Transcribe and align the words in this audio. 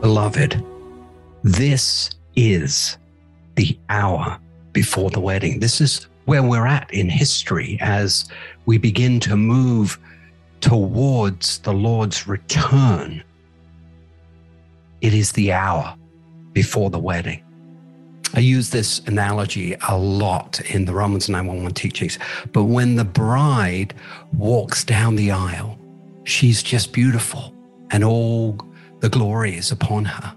Beloved, 0.00 0.64
this 1.42 2.10
is 2.36 2.96
the 3.56 3.78
hour 3.90 4.38
before 4.72 5.10
the 5.10 5.20
wedding. 5.20 5.60
This 5.60 5.82
is 5.82 6.06
where 6.24 6.42
we're 6.42 6.66
at 6.66 6.90
in 6.94 7.10
history 7.10 7.76
as 7.82 8.30
we 8.64 8.78
begin 8.78 9.20
to 9.20 9.36
move 9.36 9.98
towards 10.60 11.58
the 11.60 11.72
Lord's 11.72 12.26
return. 12.26 13.22
It 15.00 15.14
is 15.14 15.32
the 15.32 15.52
hour 15.52 15.96
before 16.52 16.90
the 16.90 16.98
wedding. 16.98 17.42
I 18.34 18.40
use 18.40 18.70
this 18.70 19.00
analogy 19.06 19.76
a 19.88 19.96
lot 19.96 20.60
in 20.60 20.84
the 20.84 20.92
Romans 20.92 21.28
911 21.28 21.74
teachings, 21.74 22.18
but 22.52 22.64
when 22.64 22.96
the 22.96 23.04
bride 23.04 23.94
walks 24.32 24.84
down 24.84 25.16
the 25.16 25.30
aisle, 25.30 25.78
she's 26.24 26.62
just 26.62 26.92
beautiful 26.92 27.54
and 27.90 28.02
all 28.02 28.58
the 29.00 29.08
glory 29.08 29.56
is 29.56 29.70
upon 29.70 30.04
her. 30.04 30.34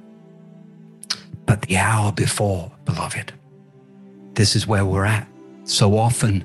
But 1.46 1.64
the 1.64 1.78
hour 1.78 2.12
before, 2.12 2.72
beloved, 2.86 3.34
this 4.34 4.56
is 4.56 4.68
where 4.68 4.86
we're 4.86 5.06
at. 5.06 5.28
So 5.64 5.98
often, 5.98 6.44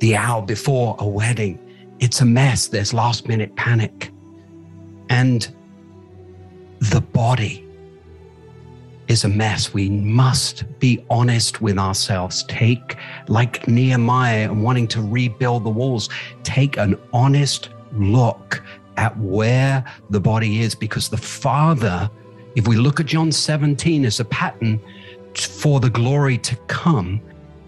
the 0.00 0.16
hour 0.16 0.42
before 0.42 0.96
a 0.98 1.06
wedding, 1.06 1.58
it's 2.00 2.20
a 2.20 2.24
mess. 2.24 2.68
There's 2.68 2.94
last 2.94 3.28
minute 3.28 3.54
panic. 3.56 4.10
And 5.10 5.48
the 6.80 7.00
body 7.00 7.64
is 9.08 9.24
a 9.24 9.28
mess. 9.28 9.72
We 9.72 9.88
must 9.88 10.64
be 10.78 11.04
honest 11.10 11.60
with 11.62 11.78
ourselves. 11.78 12.44
Take, 12.44 12.96
like 13.26 13.66
Nehemiah 13.66 14.52
wanting 14.52 14.86
to 14.88 15.02
rebuild 15.02 15.64
the 15.64 15.70
walls, 15.70 16.08
take 16.42 16.76
an 16.76 16.98
honest 17.12 17.70
look 17.92 18.62
at 18.96 19.16
where 19.18 19.84
the 20.10 20.20
body 20.20 20.60
is 20.60 20.74
because 20.74 21.08
the 21.08 21.16
Father, 21.16 22.10
if 22.54 22.68
we 22.68 22.76
look 22.76 23.00
at 23.00 23.06
John 23.06 23.32
17 23.32 24.04
as 24.04 24.20
a 24.20 24.24
pattern 24.26 24.78
for 25.34 25.80
the 25.80 25.90
glory 25.90 26.36
to 26.38 26.56
come, 26.66 27.20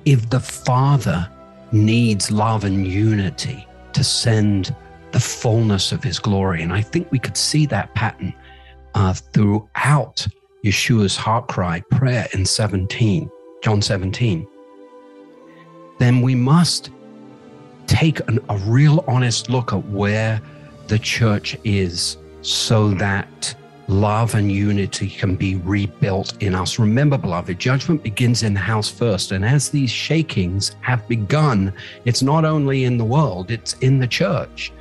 if 0.04 0.28
the 0.28 0.40
Father 0.40 1.28
needs 1.72 2.30
love 2.30 2.64
and 2.64 2.86
unity 2.86 3.66
to 3.94 4.04
send 4.04 4.74
the 5.12 5.20
fullness 5.20 5.92
of 5.92 6.02
his 6.02 6.18
glory. 6.18 6.62
And 6.62 6.72
I 6.72 6.82
think 6.82 7.10
we 7.10 7.18
could 7.18 7.36
see 7.36 7.66
that 7.66 7.94
pattern 7.94 8.34
uh, 8.94 9.12
throughout 9.12 10.26
Yeshua's 10.64 11.16
heart 11.16 11.48
cry 11.48 11.80
prayer 11.90 12.28
in 12.32 12.44
17, 12.44 13.30
John 13.62 13.82
17. 13.82 14.46
Then 15.98 16.22
we 16.22 16.34
must 16.34 16.90
take 17.86 18.20
an, 18.28 18.38
a 18.48 18.56
real 18.58 19.04
honest 19.08 19.50
look 19.50 19.72
at 19.72 19.84
where 19.86 20.40
the 20.86 20.98
church 20.98 21.56
is 21.64 22.16
so 22.42 22.90
that 22.94 23.54
love 23.90 24.36
and 24.36 24.52
unity 24.52 25.10
can 25.10 25.34
be 25.34 25.56
rebuilt 25.56 26.40
in 26.40 26.54
us. 26.54 26.78
Remember, 26.78 27.18
beloved, 27.18 27.58
judgment 27.58 28.04
begins 28.04 28.44
in 28.44 28.54
the 28.54 28.60
house 28.60 28.88
first. 28.88 29.32
And 29.32 29.44
as 29.44 29.68
these 29.68 29.90
shakings 29.90 30.76
have 30.80 31.06
begun, 31.08 31.72
it's 32.04 32.22
not 32.22 32.44
only 32.44 32.84
in 32.84 32.98
the 32.98 33.04
world, 33.04 33.50
it's 33.50 33.74
in 33.80 33.98
the 33.98 34.06
church. 34.06 34.72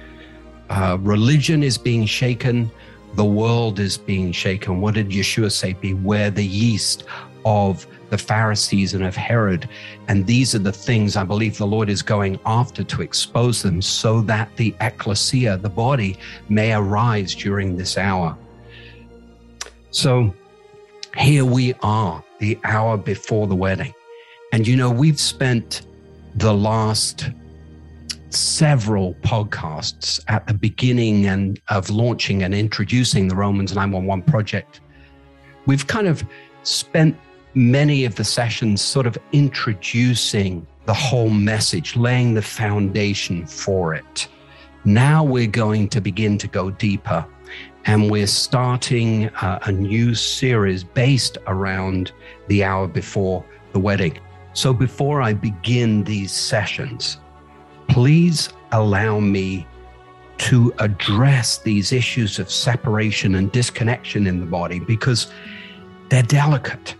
Uh, 0.69 0.97
religion 1.01 1.63
is 1.63 1.75
being 1.75 2.05
shaken, 2.05 2.69
the 3.15 3.25
world 3.25 3.79
is 3.79 3.97
being 3.97 4.31
shaken. 4.31 4.79
What 4.79 4.93
did 4.93 5.09
Yeshua 5.09 5.51
say? 5.51 5.73
Beware 5.73 6.29
the 6.29 6.45
yeast 6.45 7.05
of 7.45 7.87
the 8.11 8.17
Pharisees 8.17 8.93
and 8.93 9.03
of 9.03 9.15
Herod. 9.15 9.67
And 10.07 10.27
these 10.27 10.53
are 10.53 10.59
the 10.59 10.71
things 10.71 11.15
I 11.15 11.23
believe 11.23 11.57
the 11.57 11.65
Lord 11.65 11.89
is 11.89 12.03
going 12.03 12.39
after 12.45 12.83
to 12.83 13.01
expose 13.01 13.63
them 13.63 13.81
so 13.81 14.21
that 14.21 14.55
the 14.55 14.75
ecclesia, 14.81 15.57
the 15.57 15.69
body, 15.69 16.19
may 16.47 16.73
arise 16.73 17.33
during 17.33 17.75
this 17.75 17.97
hour. 17.97 18.37
So 19.91 20.33
here 21.17 21.45
we 21.45 21.73
are, 21.81 22.23
the 22.39 22.59
hour 22.63 22.97
before 22.97 23.47
the 23.47 23.55
wedding. 23.55 23.93
And 24.53 24.67
you 24.67 24.75
know, 24.75 24.91
we've 24.91 25.19
spent 25.19 25.87
the 26.35 26.53
last 26.53 27.29
several 28.29 29.15
podcasts 29.15 30.23
at 30.27 30.45
the 30.45 30.53
beginning 30.53 31.25
and 31.25 31.59
of 31.69 31.89
launching 31.89 32.43
and 32.43 32.53
introducing 32.53 33.27
the 33.27 33.35
Romans 33.35 33.73
911 33.73 34.23
project. 34.25 34.81
We've 35.65 35.87
kind 35.87 36.07
of 36.07 36.23
spent 36.63 37.17
many 37.55 38.05
of 38.05 38.13
the 38.15 38.23
sessions 38.23 38.81
sort 38.81 39.07
of 39.07 39.17
introducing 39.31 40.65
the 40.85 40.93
whole 40.93 41.31
message, 41.31 41.95
laying 41.95 42.35
the 42.35 42.41
foundation 42.43 43.45
for 43.47 43.95
it. 43.95 44.27
Now 44.85 45.23
we're 45.23 45.47
going 45.47 45.89
to 45.89 46.01
begin 46.01 46.37
to 46.37 46.47
go 46.47 46.69
deeper, 46.69 47.25
and 47.85 48.11
we're 48.11 48.27
starting 48.27 49.29
uh, 49.29 49.59
a 49.63 49.71
new 49.71 50.13
series 50.13 50.83
based 50.83 51.37
around 51.47 52.11
the 52.47 52.63
hour 52.63 52.87
before 52.87 53.43
the 53.73 53.79
wedding. 53.79 54.19
So 54.53 54.73
before 54.73 55.21
I 55.21 55.33
begin 55.33 56.03
these 56.03 56.31
sessions, 56.31 57.17
please 57.87 58.49
allow 58.71 59.19
me 59.19 59.67
to 60.39 60.73
address 60.79 61.57
these 61.59 61.91
issues 61.91 62.39
of 62.39 62.49
separation 62.49 63.35
and 63.35 63.51
disconnection 63.51 64.25
in 64.25 64.39
the 64.39 64.45
body 64.45 64.79
because 64.79 65.31
they're 66.09 66.23
delicate. 66.23 66.95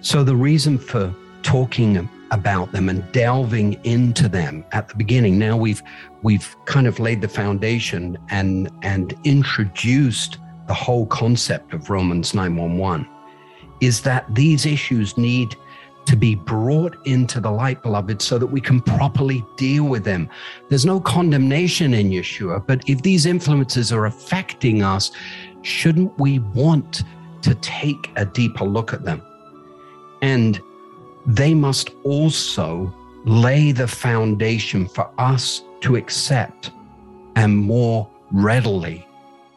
So, 0.00 0.22
the 0.22 0.36
reason 0.36 0.78
for 0.78 1.12
talking 1.42 1.96
about 2.30 2.72
them 2.72 2.88
and 2.88 3.10
delving 3.12 3.74
into 3.84 4.28
them 4.28 4.64
at 4.72 4.88
the 4.88 4.94
beginning, 4.94 5.38
now 5.38 5.56
we've 5.56 5.82
we've 6.22 6.56
kind 6.64 6.86
of 6.86 6.98
laid 6.98 7.20
the 7.20 7.28
foundation 7.28 8.18
and 8.30 8.70
and 8.82 9.14
introduced 9.24 10.38
the 10.66 10.74
whole 10.74 11.06
concept 11.06 11.72
of 11.72 11.90
Romans 11.90 12.34
911 12.34 13.08
is 13.80 14.02
that 14.02 14.26
these 14.34 14.66
issues 14.66 15.16
need 15.16 15.56
to 16.04 16.16
be 16.16 16.34
brought 16.34 16.96
into 17.06 17.38
the 17.38 17.50
light, 17.50 17.82
beloved, 17.82 18.22
so 18.22 18.38
that 18.38 18.46
we 18.46 18.62
can 18.62 18.80
properly 18.80 19.44
deal 19.56 19.84
with 19.84 20.04
them. 20.04 20.28
There's 20.68 20.86
no 20.86 21.00
condemnation 21.00 21.92
in 21.92 22.08
Yeshua, 22.08 22.66
but 22.66 22.82
if 22.88 23.02
these 23.02 23.26
influences 23.26 23.92
are 23.92 24.06
affecting 24.06 24.82
us, 24.82 25.10
shouldn't 25.60 26.18
we 26.18 26.38
want 26.38 27.02
to 27.42 27.54
take 27.56 28.10
a 28.16 28.24
deeper 28.24 28.64
look 28.64 28.94
at 28.94 29.04
them? 29.04 29.22
And 30.22 30.60
they 31.26 31.54
must 31.54 31.90
also 32.04 32.94
lay 33.24 33.72
the 33.72 33.88
foundation 33.88 34.88
for 34.88 35.10
us 35.18 35.62
to 35.80 35.96
accept 35.96 36.70
and 37.36 37.56
more 37.56 38.08
readily 38.30 39.06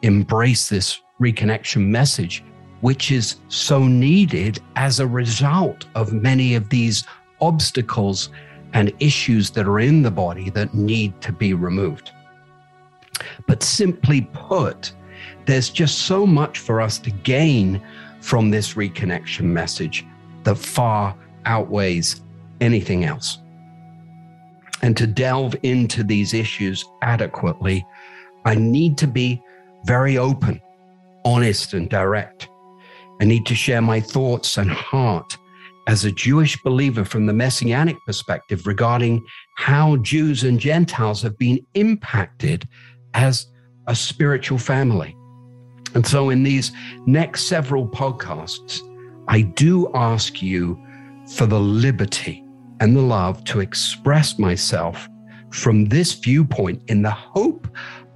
embrace 0.02 0.68
this 0.68 1.00
reconnection 1.20 1.86
message, 1.86 2.44
which 2.80 3.12
is 3.12 3.36
so 3.48 3.86
needed 3.86 4.60
as 4.76 5.00
a 5.00 5.06
result 5.06 5.86
of 5.94 6.12
many 6.12 6.54
of 6.54 6.68
these 6.68 7.04
obstacles 7.40 8.30
and 8.72 8.92
issues 9.00 9.50
that 9.50 9.66
are 9.66 9.80
in 9.80 10.02
the 10.02 10.10
body 10.10 10.50
that 10.50 10.74
need 10.74 11.20
to 11.20 11.32
be 11.32 11.54
removed. 11.54 12.10
But 13.46 13.62
simply 13.62 14.22
put, 14.32 14.92
there's 15.46 15.70
just 15.70 15.98
so 15.98 16.26
much 16.26 16.58
for 16.58 16.80
us 16.80 16.98
to 17.00 17.10
gain 17.10 17.80
from 18.20 18.50
this 18.50 18.74
reconnection 18.74 19.44
message 19.44 20.06
that 20.44 20.56
far 20.56 21.14
outweighs 21.44 22.20
anything 22.60 23.04
else. 23.04 23.38
And 24.82 24.96
to 24.96 25.06
delve 25.06 25.54
into 25.62 26.02
these 26.02 26.34
issues 26.34 26.84
adequately, 27.02 27.86
I 28.44 28.56
need 28.56 28.98
to 28.98 29.06
be 29.06 29.42
very 29.84 30.18
open, 30.18 30.60
honest, 31.24 31.72
and 31.72 31.88
direct. 31.88 32.48
I 33.20 33.24
need 33.24 33.46
to 33.46 33.54
share 33.54 33.82
my 33.82 34.00
thoughts 34.00 34.58
and 34.58 34.70
heart 34.70 35.36
as 35.86 36.04
a 36.04 36.12
Jewish 36.12 36.60
believer 36.62 37.04
from 37.04 37.26
the 37.26 37.32
messianic 37.32 37.96
perspective 38.06 38.66
regarding 38.66 39.24
how 39.56 39.96
Jews 39.98 40.44
and 40.44 40.58
Gentiles 40.58 41.22
have 41.22 41.38
been 41.38 41.64
impacted 41.74 42.68
as 43.14 43.46
a 43.86 43.94
spiritual 43.94 44.58
family. 44.58 45.16
And 45.94 46.06
so, 46.06 46.30
in 46.30 46.42
these 46.42 46.72
next 47.06 47.44
several 47.44 47.86
podcasts, 47.86 48.80
I 49.28 49.42
do 49.42 49.90
ask 49.94 50.40
you 50.40 50.80
for 51.28 51.46
the 51.46 51.60
liberty 51.60 52.44
and 52.80 52.96
the 52.96 53.02
love 53.02 53.44
to 53.44 53.60
express 53.60 54.38
myself 54.38 55.08
from 55.50 55.86
this 55.86 56.14
viewpoint 56.14 56.82
in 56.88 57.02
the 57.02 57.10
hope 57.10 57.68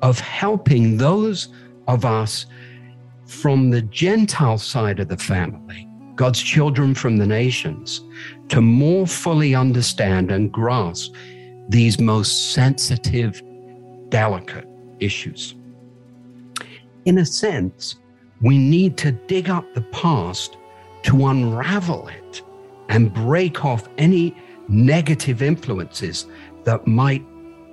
of 0.03 0.19
helping 0.21 0.97
those 0.97 1.49
of 1.89 2.05
us 2.05 2.47
from 3.27 3.71
the 3.71 3.83
Gentile 3.83 4.59
side 4.59 5.01
of 5.01 5.09
the 5.09 5.17
family, 5.17 5.89
God's 6.15 6.41
children 6.41 6.95
from 6.95 7.17
the 7.17 7.27
nations, 7.27 8.03
to 8.49 8.61
more 8.61 9.07
fully 9.07 9.55
understand 9.55 10.31
and 10.31 10.53
grasp 10.53 11.15
these 11.69 11.99
most 12.01 12.53
sensitive, 12.53 13.43
delicate 14.09 14.67
issues. 15.01 15.55
in 17.05 17.19
a 17.19 17.27
sense, 17.27 17.97
we 18.41 18.59
need 18.59 18.97
to 18.99 19.13
dig 19.13 19.49
up 19.49 19.65
the 19.75 19.83
past 19.83 20.57
to 21.03 21.29
unravel 21.29 22.09
it 22.09 22.43
and 22.89 23.13
break 23.13 23.65
off 23.65 23.89
any 23.99 24.35
negative 24.69 25.43
influences 25.43 26.27
that 26.65 26.87
might 26.87 27.25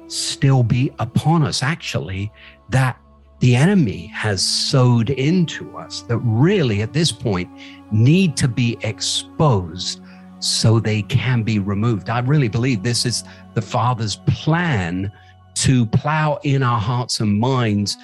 still 0.08 0.64
be 0.64 0.92
upon 1.00 1.44
us, 1.44 1.64
actually, 1.64 2.32
that 2.70 2.98
the 3.40 3.56
enemy 3.56 4.08
has 4.08 4.42
sowed 4.42 5.10
into 5.10 5.78
us 5.78 6.02
that 6.04 6.18
really 6.20 6.82
at 6.82 6.94
this 6.94 7.12
point 7.12 7.50
need 7.92 8.38
to 8.38 8.48
be 8.48 8.78
exposed 8.82 10.00
so 10.40 10.80
they 10.80 11.02
can 11.04 11.44
be 11.44 11.60
removed. 11.60 12.10
I 12.10 12.20
really 12.20 12.48
believe 12.48 12.84
this 12.84 13.06
is 13.06 13.24
the 13.54 13.62
Father's 13.62 14.18
plan 14.28 15.12
to 15.56 15.86
plow 15.88 16.40
in 16.44 16.64
our 16.64 16.80
hearts 16.80 17.20
and 17.20 17.40
minds 17.40 17.98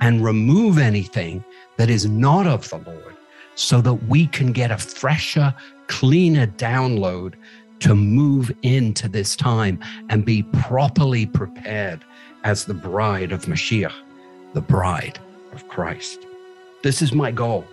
and 0.00 0.24
remove 0.24 0.78
anything 0.78 1.44
that 1.76 1.90
is 1.90 2.06
not 2.06 2.46
of 2.46 2.68
the 2.68 2.78
Lord 2.78 3.16
so 3.54 3.80
that 3.80 3.94
we 3.94 4.26
can 4.26 4.52
get 4.52 4.70
a 4.70 4.78
fresher, 4.78 5.54
cleaner 5.88 6.46
download 6.46 7.34
to 7.80 7.94
move 7.94 8.52
into 8.62 9.08
this 9.08 9.34
time 9.34 9.78
and 10.08 10.24
be 10.24 10.44
properly 10.44 11.26
prepared 11.26 12.04
as 12.44 12.64
the 12.64 12.74
bride 12.74 13.32
of 13.32 13.46
Mashiach, 13.46 13.92
the 14.54 14.60
bride 14.60 15.18
of 15.52 15.66
Christ. 15.68 16.26
This 16.82 17.02
is 17.02 17.12
my 17.12 17.30
goal 17.30 17.66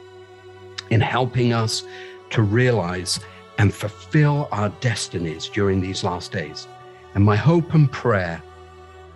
in 0.90 1.02
helping 1.02 1.54
us 1.54 1.84
to 2.32 2.42
realize 2.42 3.20
and 3.58 3.74
fulfill 3.74 4.48
our 4.52 4.70
destinies 4.82 5.48
during 5.48 5.82
these 5.82 6.04
last 6.04 6.32
days. 6.32 6.68
And 7.14 7.24
my 7.24 7.36
hope 7.36 7.74
and 7.74 7.92
prayer 7.92 8.42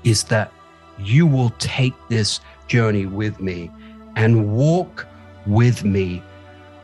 is 0.03 0.23
that 0.25 0.51
you 0.99 1.25
will 1.25 1.51
take 1.57 1.93
this 2.09 2.39
journey 2.67 3.05
with 3.05 3.39
me 3.39 3.71
and 4.15 4.53
walk 4.53 5.07
with 5.47 5.83
me 5.83 6.21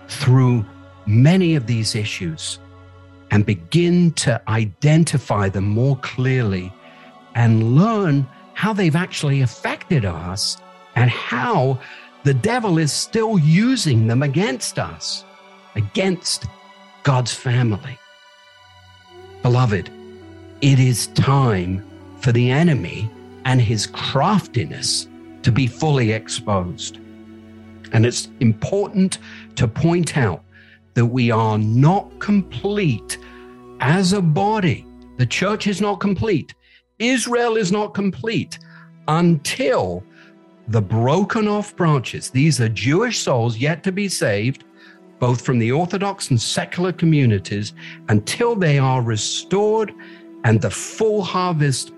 through 0.08 0.66
many 1.10 1.56
of 1.56 1.66
these 1.66 1.96
issues 1.96 2.60
and 3.32 3.46
begin 3.46 4.12
to 4.12 4.40
identify 4.48 5.50
them 5.50 5.68
more 5.68 5.98
clearly 5.98 6.72
and 7.34 7.76
learn 7.76 8.28
how 8.54 8.74
they've 8.74 8.96
actually 8.96 9.42
affected 9.42 10.06
us 10.06 10.58
and 10.96 11.10
how 11.10 11.80
the 12.24 12.34
devil 12.34 12.78
is 12.78 12.94
still 12.94 13.40
using 13.40 14.06
them 14.06 14.22
against 14.22 14.78
us, 14.78 15.24
against 15.76 16.46
God's 17.04 17.34
family. 17.34 17.98
Beloved, 19.42 19.90
it 20.62 20.80
is 20.80 21.08
time 21.08 21.86
for 22.20 22.32
the 22.32 22.52
enemy 22.52 23.10
and 23.46 23.62
his 23.62 23.88
craftiness 23.88 25.08
to 25.42 25.52
be 25.52 25.66
fully 25.66 26.12
exposed. 26.12 26.98
And 27.94 28.06
it's 28.06 28.28
important 28.42 29.18
to 29.56 29.68
point 29.68 30.18
out 30.18 30.44
that 31.00 31.06
we 31.06 31.32
are 31.32 31.58
not 31.58 32.20
complete 32.20 33.20
as 33.80 34.12
a 34.12 34.22
body. 34.22 34.86
The 35.16 35.26
church 35.26 35.66
is 35.66 35.80
not 35.80 36.02
complete. 36.02 36.54
Israel 37.00 37.56
is 37.56 37.72
not 37.72 37.94
complete 37.94 38.60
until 39.08 40.04
the 40.68 40.82
broken 40.82 41.48
off 41.48 41.74
branches, 41.78 42.30
these 42.30 42.60
are 42.60 42.68
Jewish 42.68 43.20
souls 43.20 43.56
yet 43.56 43.82
to 43.84 43.94
be 43.94 44.10
saved, 44.10 44.66
both 45.20 45.40
from 45.40 45.58
the 45.58 45.72
Orthodox 45.72 46.32
and 46.32 46.42
secular 46.42 46.92
communities, 46.92 47.72
until 48.10 48.54
they 48.54 48.78
are 48.78 49.02
restored 49.02 49.94
and 50.44 50.60
the 50.60 50.70
full 50.70 51.22
harvest 51.22 51.94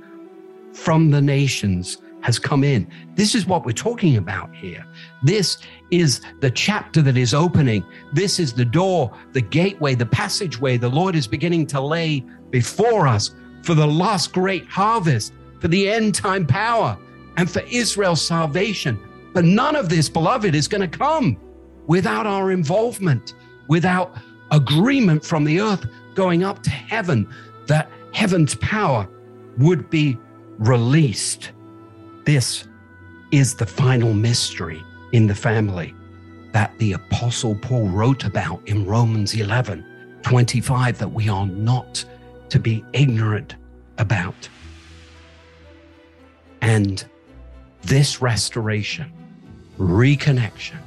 from 0.74 1.10
the 1.10 1.22
nations 1.24 1.98
has 2.22 2.40
come 2.40 2.64
in. 2.64 2.88
This 3.16 3.36
is 3.36 3.46
what 3.46 3.66
we're 3.66 3.72
talking 3.72 4.18
about 4.18 4.54
here. 4.56 4.86
This 5.24 5.58
is 5.90 6.22
the 6.40 6.52
chapter 6.52 7.02
that 7.02 7.18
is 7.18 7.34
opening. 7.34 7.84
This 8.14 8.40
is 8.40 8.54
the 8.54 8.66
door, 8.66 9.12
the 9.34 9.42
gateway, 9.42 9.96
the 9.96 10.06
passageway 10.06 10.78
the 10.78 10.90
Lord 10.90 11.16
is 11.16 11.28
beginning 11.28 11.68
to 11.68 11.82
lay 11.82 12.22
before 12.50 13.08
us 13.08 13.36
for 13.64 13.74
the 13.74 13.88
last 13.88 14.34
great 14.34 14.68
harvest, 14.68 15.34
for 15.60 15.68
the 15.68 15.90
end 15.90 16.16
time 16.16 16.46
power, 16.46 16.98
and 17.38 17.50
for 17.50 17.62
Israel's 17.62 18.22
salvation. 18.22 19.00
But 19.34 19.46
none 19.46 19.76
of 19.76 19.90
this, 19.90 20.10
beloved, 20.10 20.56
is 20.56 20.68
going 20.68 20.82
to 20.82 20.98
come 20.98 21.38
without 21.88 22.28
our 22.28 22.52
involvement, 22.52 23.34
without 23.68 24.16
agreement 24.52 25.24
from 25.24 25.44
the 25.44 25.62
earth 25.62 25.86
going 26.14 26.44
up 26.44 26.62
to 26.64 26.70
heaven, 26.70 27.28
that 27.68 27.90
heaven's 28.14 28.56
power 28.56 29.08
would 29.58 29.90
be 29.90 30.18
released. 30.58 31.52
This 32.26 32.68
is 33.32 33.56
the 33.56 33.66
final 33.66 34.14
mystery 34.14 34.82
in 35.12 35.28
the 35.28 35.36
family 35.36 35.96
that 36.52 36.78
the 36.78 36.94
Apostle 36.94 37.56
Paul 37.56 37.88
wrote 37.88 38.26
about 38.26 38.62
in 38.68 38.86
Romans 38.86 39.34
11 39.34 39.86
25 40.22 41.00
that 41.00 41.12
we 41.12 41.30
are 41.30 41.48
not 41.48 42.06
to 42.50 42.60
be 42.60 42.86
ignorant 42.94 43.56
about. 43.98 44.50
And 46.62 47.04
this 47.82 48.22
restoration, 48.22 49.12
reconnection, 49.80 50.80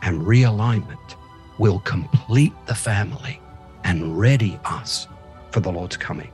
and 0.00 0.22
realignment 0.22 1.16
will 1.58 1.80
complete 1.80 2.54
the 2.66 2.74
family 2.74 3.40
and 3.84 4.18
ready 4.18 4.58
us 4.64 5.06
for 5.50 5.60
the 5.60 5.70
Lord's 5.70 5.98
coming. 5.98 6.30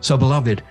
So, 0.00 0.16
beloved, 0.16 0.62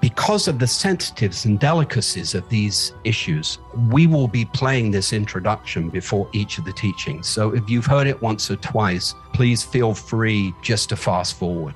because 0.00 0.48
of 0.48 0.58
the 0.58 0.66
sensitives 0.66 1.44
and 1.44 1.60
delicacies 1.60 2.34
of 2.34 2.48
these 2.48 2.94
issues, 3.04 3.58
we 3.90 4.06
will 4.06 4.28
be 4.28 4.46
playing 4.46 4.90
this 4.90 5.12
introduction 5.12 5.90
before 5.90 6.28
each 6.32 6.56
of 6.56 6.64
the 6.64 6.72
teachings. 6.72 7.28
So 7.28 7.54
if 7.54 7.68
you've 7.68 7.86
heard 7.86 8.06
it 8.06 8.20
once 8.22 8.50
or 8.50 8.56
twice, 8.56 9.14
please 9.34 9.62
feel 9.62 9.94
free 9.94 10.54
just 10.62 10.88
to 10.88 10.96
fast 10.96 11.38
forward. 11.38 11.74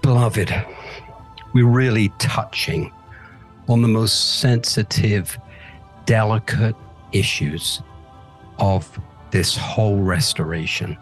Beloved, 0.00 0.52
we're 1.52 1.66
really 1.66 2.08
touching 2.18 2.90
on 3.68 3.82
the 3.82 3.88
most 3.88 4.40
sensitive, 4.40 5.38
delicate 6.06 6.74
issues 7.12 7.82
of 8.58 8.98
this 9.30 9.56
whole 9.56 9.98
restoration. 9.98 10.96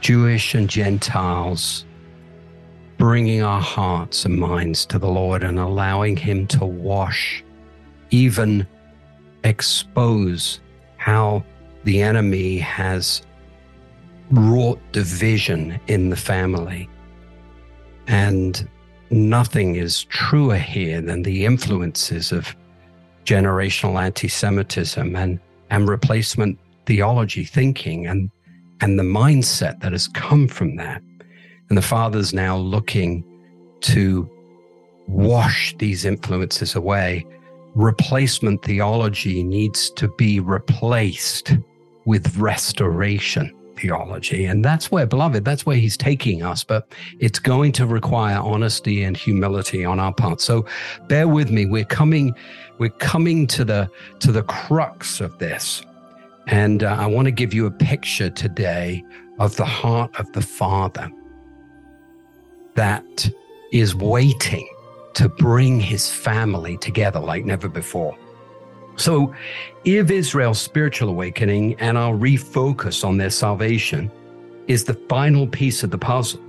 Jewish 0.00 0.54
and 0.54 0.70
Gentiles 0.70 1.84
bringing 2.98 3.42
our 3.42 3.60
hearts 3.60 4.24
and 4.24 4.36
minds 4.36 4.84
to 4.86 4.98
the 4.98 5.08
Lord 5.08 5.44
and 5.44 5.58
allowing 5.58 6.16
Him 6.16 6.46
to 6.48 6.64
wash, 6.66 7.42
even 8.10 8.66
expose 9.44 10.60
how 10.96 11.44
the 11.84 12.02
enemy 12.02 12.58
has 12.58 13.22
wrought 14.30 14.80
division 14.92 15.80
in 15.86 16.10
the 16.10 16.16
family. 16.16 16.88
And 18.08 18.68
nothing 19.10 19.76
is 19.76 20.04
truer 20.04 20.58
here 20.58 21.00
than 21.00 21.22
the 21.22 21.46
influences 21.46 22.32
of 22.32 22.54
generational 23.24 24.00
anti 24.00 24.28
Semitism 24.28 25.14
and, 25.14 25.38
and 25.70 25.88
replacement 25.88 26.58
theology 26.86 27.44
thinking 27.44 28.06
and, 28.06 28.30
and 28.80 28.98
the 28.98 29.04
mindset 29.04 29.80
that 29.80 29.92
has 29.92 30.08
come 30.08 30.48
from 30.48 30.76
that. 30.76 31.02
And 31.68 31.76
the 31.76 31.82
Father's 31.82 32.32
now 32.32 32.56
looking 32.56 33.24
to 33.80 34.28
wash 35.06 35.76
these 35.78 36.04
influences 36.04 36.74
away. 36.74 37.26
Replacement 37.74 38.62
theology 38.62 39.42
needs 39.42 39.90
to 39.90 40.08
be 40.08 40.40
replaced 40.40 41.56
with 42.06 42.36
restoration 42.36 43.54
theology. 43.78 44.44
And 44.44 44.64
that's 44.64 44.90
where, 44.90 45.06
beloved, 45.06 45.44
that's 45.44 45.64
where 45.64 45.76
he's 45.76 45.96
taking 45.96 46.42
us. 46.42 46.64
But 46.64 46.90
it's 47.20 47.38
going 47.38 47.72
to 47.72 47.86
require 47.86 48.38
honesty 48.38 49.04
and 49.04 49.16
humility 49.16 49.84
on 49.84 50.00
our 50.00 50.12
part. 50.12 50.40
So 50.40 50.66
bear 51.06 51.28
with 51.28 51.50
me. 51.50 51.66
We're 51.66 51.84
coming, 51.84 52.34
we're 52.78 52.88
coming 52.90 53.46
to 53.48 53.64
the 53.64 53.90
to 54.20 54.32
the 54.32 54.42
crux 54.42 55.20
of 55.20 55.38
this. 55.38 55.82
And 56.46 56.82
uh, 56.82 56.96
I 56.98 57.06
want 57.06 57.26
to 57.26 57.30
give 57.30 57.52
you 57.52 57.66
a 57.66 57.70
picture 57.70 58.30
today 58.30 59.04
of 59.38 59.54
the 59.56 59.66
heart 59.66 60.18
of 60.18 60.32
the 60.32 60.40
Father 60.40 61.10
that 62.78 63.28
is 63.72 63.92
waiting 63.96 64.68
to 65.12 65.28
bring 65.28 65.80
his 65.80 66.08
family 66.08 66.76
together 66.76 67.18
like 67.18 67.44
never 67.44 67.68
before. 67.68 68.16
So, 68.94 69.34
if 69.84 70.12
Israel's 70.12 70.60
spiritual 70.60 71.08
awakening 71.08 71.74
and 71.80 71.98
our 71.98 72.14
refocus 72.14 73.04
on 73.04 73.16
their 73.16 73.30
salvation 73.30 74.12
is 74.68 74.84
the 74.84 74.94
final 74.94 75.48
piece 75.48 75.82
of 75.82 75.90
the 75.90 75.98
puzzle, 75.98 76.40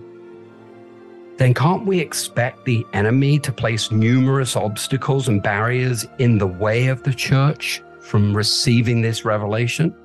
then 1.38 1.56
can't 1.56 1.88
we 1.88 2.00
expect 2.00 2.64
the 2.64 2.86
enemy 2.94 3.40
to 3.40 3.52
place 3.52 3.90
numerous 3.90 4.56
obstacles 4.56 5.30
and 5.30 5.42
barriers 5.42 6.06
in 6.20 6.38
the 6.38 6.46
way 6.46 6.90
of 6.90 7.02
the 7.02 7.14
church 7.14 7.82
from 8.02 8.38
receiving 8.38 9.02
this 9.02 9.26
revelation? 9.26 9.96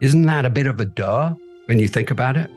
Isn't 0.00 0.22
that 0.22 0.46
a 0.46 0.50
bit 0.50 0.66
of 0.66 0.80
a 0.80 0.86
duh 0.86 1.34
when 1.66 1.78
you 1.78 1.88
think 1.88 2.10
about 2.10 2.38
it? 2.38 2.50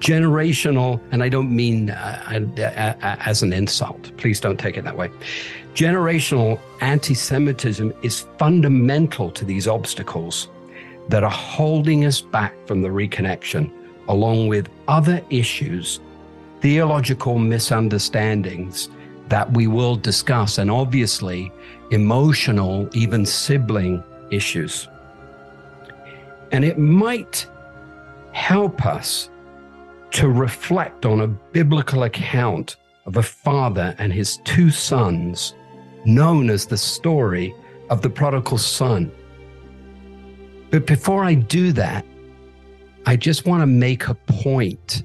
Generational, 0.00 1.00
and 1.10 1.22
I 1.22 1.28
don't 1.28 1.54
mean 1.54 1.90
uh, 1.90 2.22
uh, 2.58 2.62
uh, 2.62 3.16
as 3.20 3.42
an 3.42 3.52
insult, 3.52 4.16
please 4.16 4.40
don't 4.40 4.58
take 4.58 4.76
it 4.76 4.84
that 4.84 4.96
way. 4.96 5.10
Generational 5.74 6.58
anti 6.80 7.14
Semitism 7.14 7.92
is 8.02 8.26
fundamental 8.38 9.30
to 9.32 9.44
these 9.44 9.68
obstacles 9.68 10.48
that 11.08 11.22
are 11.22 11.30
holding 11.30 12.04
us 12.04 12.20
back 12.20 12.54
from 12.66 12.82
the 12.82 12.88
reconnection, 12.88 13.70
along 14.08 14.48
with 14.48 14.68
other 14.88 15.22
issues, 15.30 16.00
theological 16.60 17.38
misunderstandings 17.38 18.88
that 19.28 19.52
we 19.52 19.66
will 19.66 19.96
discuss, 19.96 20.58
and 20.58 20.70
obviously 20.70 21.52
emotional, 21.90 22.88
even 22.94 23.26
sibling 23.26 24.02
issues. 24.30 24.88
And 26.52 26.64
it 26.64 26.78
might 26.78 27.46
help 28.32 28.86
us 28.86 29.30
to 30.16 30.30
reflect 30.30 31.04
on 31.04 31.20
a 31.20 31.26
biblical 31.26 32.04
account 32.04 32.76
of 33.04 33.18
a 33.18 33.22
father 33.22 33.94
and 33.98 34.10
his 34.10 34.38
two 34.44 34.70
sons, 34.70 35.54
known 36.06 36.48
as 36.48 36.64
the 36.64 36.78
story 36.78 37.54
of 37.90 38.00
the 38.00 38.08
prodigal 38.08 38.56
son. 38.56 39.12
But 40.70 40.86
before 40.86 41.22
I 41.22 41.34
do 41.34 41.70
that, 41.72 42.06
I 43.04 43.16
just 43.16 43.44
want 43.44 43.60
to 43.60 43.66
make 43.66 44.08
a 44.08 44.14
point 44.14 45.02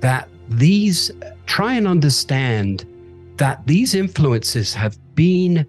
that 0.00 0.26
these, 0.48 1.10
try 1.44 1.74
and 1.74 1.86
understand 1.86 2.86
that 3.36 3.66
these 3.66 3.94
influences 3.94 4.72
have 4.72 4.98
been 5.14 5.66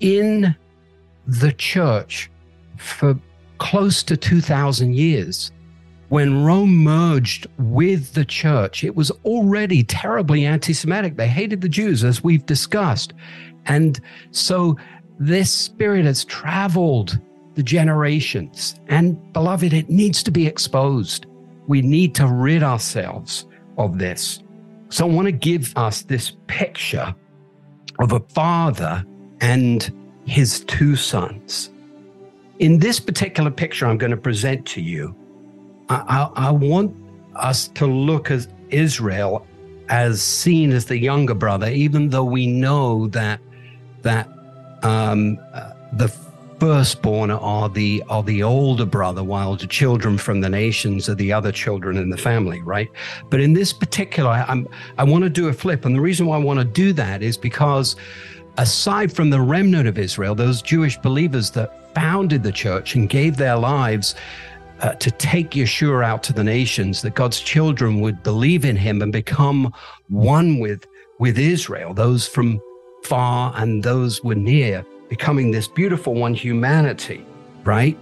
in 0.00 0.54
the 1.26 1.52
church 1.52 2.30
for 2.76 3.18
close 3.56 4.02
to 4.02 4.14
2,000 4.18 4.94
years. 4.94 5.52
When 6.10 6.42
Rome 6.42 6.76
merged 6.76 7.46
with 7.56 8.14
the 8.14 8.24
church, 8.24 8.82
it 8.82 8.96
was 8.96 9.12
already 9.24 9.84
terribly 9.84 10.44
anti 10.44 10.72
Semitic. 10.72 11.16
They 11.16 11.28
hated 11.28 11.60
the 11.60 11.68
Jews, 11.68 12.02
as 12.02 12.24
we've 12.24 12.44
discussed. 12.46 13.14
And 13.66 14.00
so 14.32 14.76
this 15.20 15.52
spirit 15.52 16.04
has 16.06 16.24
traveled 16.24 17.16
the 17.54 17.62
generations. 17.62 18.74
And 18.88 19.32
beloved, 19.32 19.72
it 19.72 19.88
needs 19.88 20.24
to 20.24 20.32
be 20.32 20.48
exposed. 20.48 21.26
We 21.68 21.80
need 21.80 22.16
to 22.16 22.26
rid 22.26 22.64
ourselves 22.64 23.46
of 23.78 24.00
this. 24.00 24.42
So 24.88 25.06
I 25.06 25.12
want 25.12 25.26
to 25.26 25.32
give 25.32 25.72
us 25.76 26.02
this 26.02 26.32
picture 26.48 27.14
of 28.00 28.10
a 28.10 28.20
father 28.20 29.04
and 29.40 29.92
his 30.26 30.64
two 30.64 30.96
sons. 30.96 31.70
In 32.58 32.80
this 32.80 32.98
particular 32.98 33.52
picture 33.52 33.86
I'm 33.86 33.96
going 33.96 34.10
to 34.10 34.16
present 34.16 34.66
to 34.66 34.80
you, 34.82 35.14
I, 35.90 36.30
I, 36.36 36.50
want 36.52 36.94
us 37.34 37.66
to 37.68 37.86
look 37.86 38.30
at 38.30 38.46
Israel 38.70 39.44
as 39.88 40.22
seen 40.22 40.70
as 40.70 40.84
the 40.84 40.96
younger 40.96 41.34
brother, 41.34 41.68
even 41.68 42.10
though 42.10 42.24
we 42.24 42.46
know 42.46 43.08
that 43.08 43.40
that 44.02 44.28
um, 44.82 45.38
uh, 45.52 45.72
the 45.94 46.08
firstborn 46.60 47.32
are 47.32 47.68
the 47.68 48.04
are 48.08 48.22
the 48.22 48.42
older 48.44 48.86
brother, 48.86 49.24
while 49.24 49.56
the 49.56 49.66
children 49.66 50.16
from 50.16 50.40
the 50.40 50.48
nations 50.48 51.08
are 51.08 51.16
the 51.16 51.32
other 51.32 51.50
children 51.50 51.96
in 51.96 52.08
the 52.08 52.16
family, 52.16 52.60
right? 52.62 52.88
But 53.28 53.40
in 53.40 53.52
this 53.52 53.72
particular, 53.72 54.44
I'm 54.46 54.68
I 54.96 55.02
want 55.02 55.24
to 55.24 55.30
do 55.30 55.48
a 55.48 55.52
flip, 55.52 55.84
and 55.84 55.96
the 55.96 56.00
reason 56.00 56.26
why 56.26 56.36
I 56.36 56.40
want 56.40 56.60
to 56.60 56.64
do 56.64 56.92
that 56.92 57.20
is 57.20 57.36
because 57.36 57.96
aside 58.58 59.12
from 59.12 59.30
the 59.30 59.40
remnant 59.40 59.88
of 59.88 59.98
Israel, 59.98 60.36
those 60.36 60.62
Jewish 60.62 60.96
believers 60.98 61.50
that 61.52 61.94
founded 61.94 62.44
the 62.44 62.52
church 62.52 62.94
and 62.94 63.08
gave 63.08 63.36
their 63.36 63.56
lives 63.56 64.14
uh, 64.80 64.94
to 64.94 65.10
take 65.10 65.50
Yeshua 65.50 66.04
out 66.04 66.22
to 66.24 66.32
the 66.32 66.44
nations, 66.44 67.02
that 67.02 67.14
God's 67.14 67.40
children 67.40 68.00
would 68.00 68.22
believe 68.22 68.64
in 68.64 68.76
him 68.76 69.02
and 69.02 69.12
become 69.12 69.72
one 70.08 70.58
with, 70.58 70.86
with 71.18 71.38
Israel, 71.38 71.94
those 71.94 72.26
from 72.26 72.60
far 73.04 73.52
and 73.56 73.82
those 73.82 74.22
were 74.22 74.34
near, 74.34 74.84
becoming 75.08 75.50
this 75.50 75.68
beautiful 75.68 76.14
one 76.14 76.34
humanity, 76.34 77.24
right? 77.64 77.98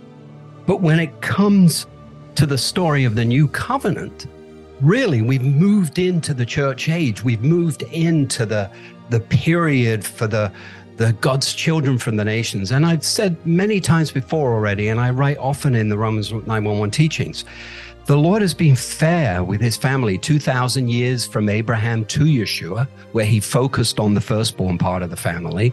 But 0.66 0.80
when 0.80 1.00
it 1.00 1.20
comes 1.20 1.86
to 2.34 2.46
the 2.46 2.58
story 2.58 3.04
of 3.04 3.14
the 3.14 3.24
new 3.24 3.48
covenant, 3.48 4.26
really 4.80 5.22
we've 5.22 5.42
moved 5.42 5.98
into 5.98 6.34
the 6.34 6.46
church 6.46 6.88
age. 6.88 7.24
We've 7.24 7.42
moved 7.42 7.82
into 7.82 8.46
the 8.46 8.70
the 9.10 9.20
period 9.20 10.04
for 10.04 10.26
the 10.26 10.52
the 10.98 11.12
God's 11.14 11.54
children 11.54 11.96
from 11.96 12.16
the 12.16 12.24
nations. 12.24 12.72
And 12.72 12.84
I've 12.84 13.04
said 13.04 13.36
many 13.46 13.80
times 13.80 14.10
before 14.10 14.52
already, 14.52 14.88
and 14.88 15.00
I 15.00 15.10
write 15.10 15.38
often 15.38 15.74
in 15.74 15.88
the 15.88 15.96
Romans 15.96 16.32
911 16.32 16.90
teachings, 16.90 17.44
the 18.06 18.16
Lord 18.16 18.42
has 18.42 18.52
been 18.52 18.74
fair 18.74 19.44
with 19.44 19.60
his 19.60 19.76
family 19.76 20.18
2,000 20.18 20.88
years 20.88 21.24
from 21.24 21.48
Abraham 21.48 22.04
to 22.06 22.24
Yeshua, 22.24 22.88
where 23.12 23.24
he 23.24 23.38
focused 23.38 24.00
on 24.00 24.14
the 24.14 24.20
firstborn 24.20 24.76
part 24.76 25.02
of 25.02 25.10
the 25.10 25.16
family, 25.16 25.72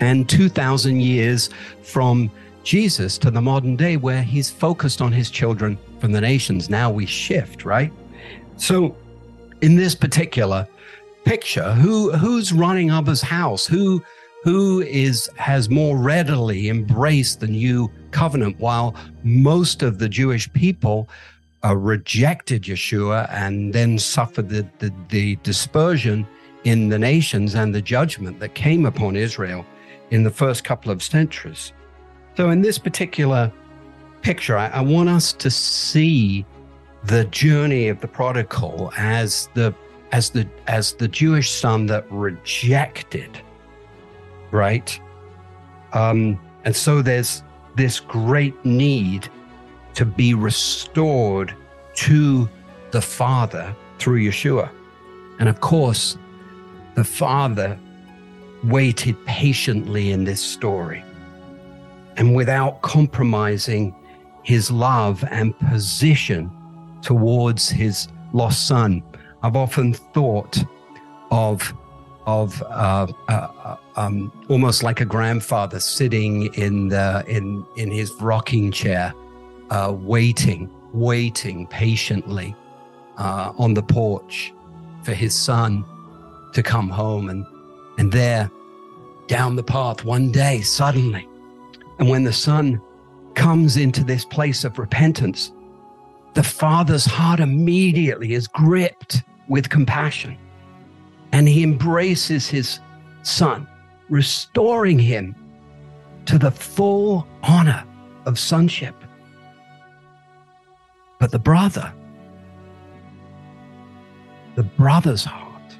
and 0.00 0.28
2,000 0.28 1.00
years 1.00 1.50
from 1.82 2.30
Jesus 2.64 3.18
to 3.18 3.30
the 3.30 3.42
modern 3.42 3.76
day, 3.76 3.98
where 3.98 4.22
he's 4.22 4.50
focused 4.50 5.02
on 5.02 5.12
his 5.12 5.30
children 5.30 5.76
from 6.00 6.12
the 6.12 6.20
nations. 6.20 6.70
Now 6.70 6.90
we 6.90 7.04
shift, 7.04 7.64
right? 7.64 7.92
So, 8.56 8.96
in 9.60 9.76
this 9.76 9.94
particular 9.94 10.66
picture 11.24 11.72
who 11.74 12.12
who's 12.12 12.52
running 12.52 12.90
Abba's 12.90 13.22
house 13.22 13.64
who 13.64 14.02
who 14.42 14.82
is 14.82 15.30
has 15.36 15.70
more 15.70 15.96
readily 15.96 16.68
embraced 16.68 17.40
the 17.40 17.46
new 17.46 17.90
covenant 18.10 18.58
while 18.58 18.94
most 19.22 19.82
of 19.82 19.98
the 19.98 20.08
Jewish 20.08 20.52
people 20.52 21.08
uh, 21.64 21.76
rejected 21.76 22.64
Yeshua 22.64 23.30
and 23.30 23.72
then 23.72 23.98
suffered 23.98 24.48
the, 24.48 24.66
the, 24.80 24.92
the 25.10 25.36
dispersion 25.36 26.26
in 26.64 26.88
the 26.88 26.98
nations 26.98 27.54
and 27.54 27.74
the 27.74 27.82
judgment 27.82 28.40
that 28.40 28.54
came 28.54 28.84
upon 28.84 29.16
Israel 29.16 29.64
in 30.10 30.24
the 30.24 30.30
first 30.30 30.64
couple 30.64 30.90
of 30.90 31.02
centuries. 31.02 31.72
So, 32.36 32.50
in 32.50 32.62
this 32.62 32.78
particular 32.78 33.52
picture, 34.22 34.56
I, 34.56 34.68
I 34.68 34.80
want 34.80 35.08
us 35.08 35.32
to 35.34 35.50
see 35.50 36.44
the 37.04 37.24
journey 37.26 37.88
of 37.88 38.00
the 38.00 38.08
prodigal 38.08 38.92
as 38.96 39.48
the 39.54 39.74
as 40.12 40.30
the 40.30 40.48
as 40.66 40.94
the 40.94 41.08
Jewish 41.08 41.50
son 41.50 41.86
that 41.86 42.10
rejected, 42.10 43.40
right? 44.52 44.98
Um, 45.92 46.40
and 46.64 46.74
so 46.74 47.02
there's 47.02 47.42
this 47.76 47.98
great 47.98 48.64
need 48.64 49.28
to 49.94 50.04
be 50.04 50.34
restored 50.34 51.54
to 51.94 52.48
the 52.92 53.02
Father 53.02 53.74
through 53.98 54.20
Yeshua. 54.20 54.70
And 55.38 55.48
of 55.48 55.60
course, 55.60 56.16
the 56.94 57.04
Father 57.04 57.78
waited 58.64 59.16
patiently 59.26 60.12
in 60.12 60.24
this 60.24 60.40
story 60.40 61.04
and 62.16 62.34
without 62.34 62.82
compromising 62.82 63.94
his 64.42 64.70
love 64.70 65.24
and 65.30 65.58
position 65.58 66.50
towards 67.00 67.68
his 67.68 68.08
lost 68.32 68.66
son. 68.66 69.02
I've 69.42 69.56
often 69.56 69.94
thought 69.94 70.62
of 71.30 71.72
of 72.26 72.62
uh, 72.62 73.06
uh, 73.28 73.76
um, 73.96 74.32
almost 74.48 74.82
like 74.82 75.00
a 75.00 75.04
grandfather 75.04 75.80
sitting 75.80 76.52
in 76.54 76.88
the 76.88 77.24
in 77.26 77.64
in 77.76 77.90
his 77.90 78.12
rocking 78.20 78.70
chair, 78.70 79.12
uh, 79.70 79.94
waiting, 79.96 80.70
waiting 80.92 81.66
patiently 81.66 82.54
uh, 83.18 83.52
on 83.58 83.74
the 83.74 83.82
porch 83.82 84.52
for 85.02 85.12
his 85.12 85.34
son 85.34 85.84
to 86.52 86.62
come 86.62 86.88
home, 86.88 87.28
and 87.28 87.44
and 87.98 88.12
there, 88.12 88.50
down 89.26 89.56
the 89.56 89.62
path, 89.62 90.04
one 90.04 90.30
day 90.30 90.60
suddenly, 90.60 91.28
and 91.98 92.08
when 92.08 92.24
the 92.24 92.32
son 92.32 92.80
comes 93.34 93.76
into 93.76 94.04
this 94.04 94.24
place 94.24 94.64
of 94.64 94.78
repentance, 94.78 95.52
the 96.34 96.42
father's 96.42 97.04
heart 97.04 97.40
immediately 97.40 98.34
is 98.34 98.46
gripped 98.46 99.22
with 99.48 99.68
compassion. 99.68 100.38
And 101.32 101.48
he 101.48 101.62
embraces 101.62 102.48
his 102.48 102.80
son, 103.22 103.66
restoring 104.08 104.98
him 104.98 105.34
to 106.26 106.38
the 106.38 106.50
full 106.50 107.26
honor 107.42 107.84
of 108.26 108.38
sonship. 108.38 108.94
But 111.18 111.30
the 111.30 111.38
brother, 111.38 111.92
the 114.54 114.62
brother's 114.62 115.24
heart 115.24 115.76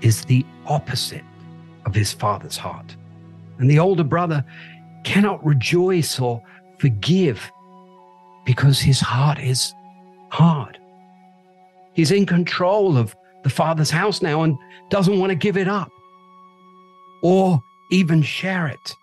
is 0.00 0.24
the 0.24 0.44
opposite 0.66 1.24
of 1.86 1.94
his 1.94 2.12
father's 2.12 2.56
heart. 2.56 2.96
And 3.58 3.70
the 3.70 3.78
older 3.78 4.04
brother 4.04 4.44
cannot 5.04 5.44
rejoice 5.44 6.18
or 6.18 6.42
forgive 6.78 7.50
because 8.44 8.80
his 8.80 9.00
heart 9.00 9.38
is 9.38 9.74
hard. 10.30 10.78
He's 11.92 12.10
in 12.10 12.26
control 12.26 12.96
of 12.96 13.14
the 13.42 13.50
father's 13.50 13.90
house 13.90 14.22
now 14.22 14.42
and 14.42 14.56
doesn't 14.88 15.18
want 15.18 15.30
to 15.30 15.36
give 15.36 15.56
it 15.56 15.68
up 15.68 15.90
or 17.22 17.60
even 17.90 18.22
share 18.22 18.66
it 18.66 18.94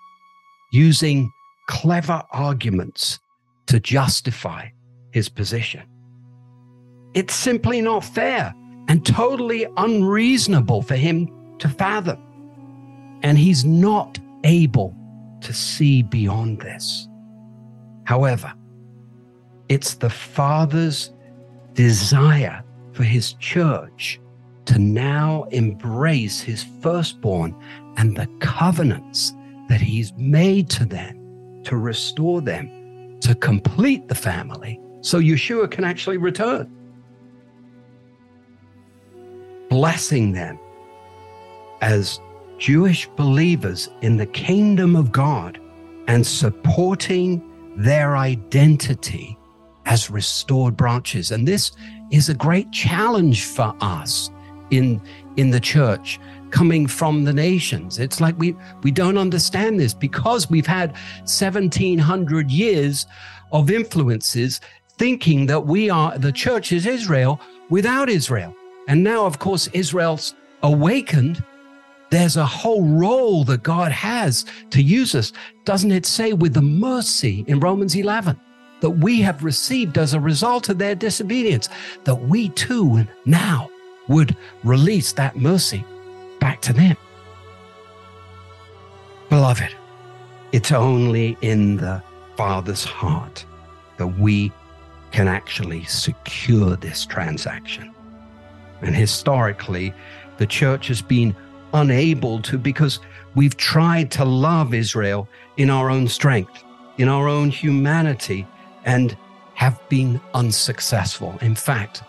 using 0.72 1.32
clever 1.68 2.24
arguments 2.32 3.20
to 3.68 3.80
justify 3.80 4.68
his 5.12 5.30
position. 5.30 5.84
It's 7.14 7.34
simply 7.34 7.82
not 7.82 8.04
fair 8.04 8.54
and 8.88 9.06
totally 9.06 9.68
unreasonable 9.78 10.82
for 10.82 10.96
him 10.96 11.30
to 11.60 11.68
fathom. 11.68 12.24
And 13.24 13.38
he's 13.38 13.66
not 13.66 14.20
able 14.44 14.96
to 15.42 15.54
see 15.54 16.04
beyond 16.04 16.62
this. 16.62 17.08
However, 18.06 18.54
it's 19.70 19.96
the 19.96 20.10
Father's 20.10 21.12
desire 21.74 22.64
for 22.94 23.04
his 23.04 23.34
church 23.34 24.20
to 24.68 24.80
now 24.80 25.44
embrace 25.52 26.40
his 26.40 26.64
firstborn 26.82 27.56
and 27.98 28.16
the 28.16 28.28
covenants 28.40 29.34
that 29.70 29.82
he's 29.82 30.14
made 30.14 30.70
to 30.70 30.86
them 30.86 31.18
to 31.64 31.76
restore 31.76 32.42
them, 32.42 33.20
to 33.20 33.36
complete 33.36 34.08
the 34.08 34.16
family, 34.16 34.80
so 35.02 35.20
Yeshua 35.20 35.70
can 35.70 35.84
actually 35.84 36.18
return. 36.18 36.72
Blessing 39.70 40.32
them 40.32 40.58
as 41.82 42.22
Jewish 42.58 43.08
believers 43.18 43.90
in 44.02 44.16
the 44.16 44.26
kingdom 44.28 44.96
of 44.96 45.12
God 45.12 45.60
and 46.08 46.26
supporting 46.26 47.44
their 47.76 48.16
identity 48.16 49.38
as 49.86 50.10
restored 50.10 50.78
branches. 50.78 51.32
And 51.32 51.46
this 51.48 51.74
is 52.12 52.30
a 52.30 52.34
great 52.34 52.72
challenge 52.72 53.44
for 53.44 53.76
us 53.82 54.30
in, 54.72 55.02
in 55.38 55.50
the 55.50 55.60
church 55.60 56.20
coming 56.50 56.88
from 56.88 57.24
the 57.24 57.34
nations. 57.34 58.00
It's 58.00 58.22
like 58.22 58.38
we, 58.38 58.56
we 58.84 58.92
don't 58.92 59.18
understand 59.18 59.80
this 59.80 59.94
because 59.94 60.50
we've 60.50 60.68
had 60.68 60.92
1700 61.22 62.52
years 62.52 63.06
of 63.52 63.70
influences 63.70 64.62
thinking 64.98 65.46
that 65.46 65.66
we 65.66 65.90
are, 65.90 66.18
the 66.18 66.32
church 66.32 66.72
is 66.72 66.86
Israel 66.86 67.40
without 67.70 68.10
Israel. 68.10 68.56
And 68.88 69.04
now, 69.04 69.26
of 69.26 69.40
course, 69.40 69.68
Israel's 69.74 70.34
awakened. 70.64 71.44
There's 72.10 72.38
a 72.38 72.46
whole 72.46 72.84
role 72.84 73.44
that 73.46 73.64
God 73.64 73.92
has 73.92 74.46
to 74.72 74.82
use 74.82 75.14
us. 75.14 75.34
Doesn't 75.66 75.92
it 75.92 76.06
say 76.06 76.34
with 76.34 76.54
the 76.54 76.62
mercy 76.62 77.44
in 77.48 77.60
Romans 77.60 77.96
11 77.96 78.40
that 78.80 78.90
we 78.90 79.22
have 79.22 79.44
received 79.44 79.98
as 79.98 80.14
a 80.14 80.20
result 80.20 80.70
of 80.70 80.78
their 80.78 80.96
disobedience, 80.96 81.68
that 82.06 82.16
we 82.16 82.50
too 82.50 83.06
now 83.26 83.70
would 84.08 84.36
release 84.64 85.12
that 85.14 85.36
mercy 85.36 85.84
back 86.40 86.62
to 86.62 86.74
them? 86.74 86.96
Beloved, 89.30 89.76
it's 90.52 90.72
only 90.72 91.38
in 91.42 91.78
the 91.78 92.02
Father's 92.38 92.84
heart 92.84 93.46
that 93.98 94.08
we 94.08 94.52
can 95.12 95.28
actually 95.28 95.84
secure 95.86 96.76
this 96.76 97.06
transaction. 97.06 97.94
And 98.82 98.96
historically, 98.96 99.94
the 100.38 100.46
church 100.46 100.88
has 100.88 101.02
been 101.02 101.36
unable 101.74 102.42
to 102.44 102.58
because 102.58 103.00
we've 103.36 103.58
tried 103.58 104.12
to 104.12 104.26
love 104.26 104.74
Israel 104.74 105.28
in 105.58 105.70
our 105.70 105.90
own 105.90 106.08
strength, 106.08 106.64
in 106.98 107.10
our 107.10 107.28
own 107.28 107.50
humanity, 107.50 108.48
and 108.86 109.18
have 109.56 109.82
been 109.90 110.22
unsuccessful. 110.34 111.38
In 111.42 111.56
fact, 111.56 112.04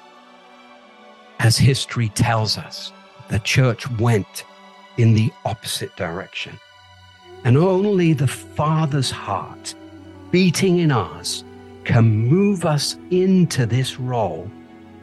as 1.38 1.56
history 1.56 2.08
tells 2.10 2.58
us, 2.58 2.92
the 3.28 3.38
church 3.40 3.88
went 3.98 4.44
in 4.96 5.14
the 5.14 5.30
opposite 5.44 5.94
direction. 5.96 6.58
And 7.44 7.56
only 7.56 8.12
the 8.12 8.26
Father's 8.26 9.10
heart 9.10 9.74
beating 10.30 10.78
in 10.78 10.90
us 10.90 11.44
can 11.84 12.04
move 12.04 12.64
us 12.64 12.96
into 13.10 13.64
this 13.64 13.98
role 13.98 14.50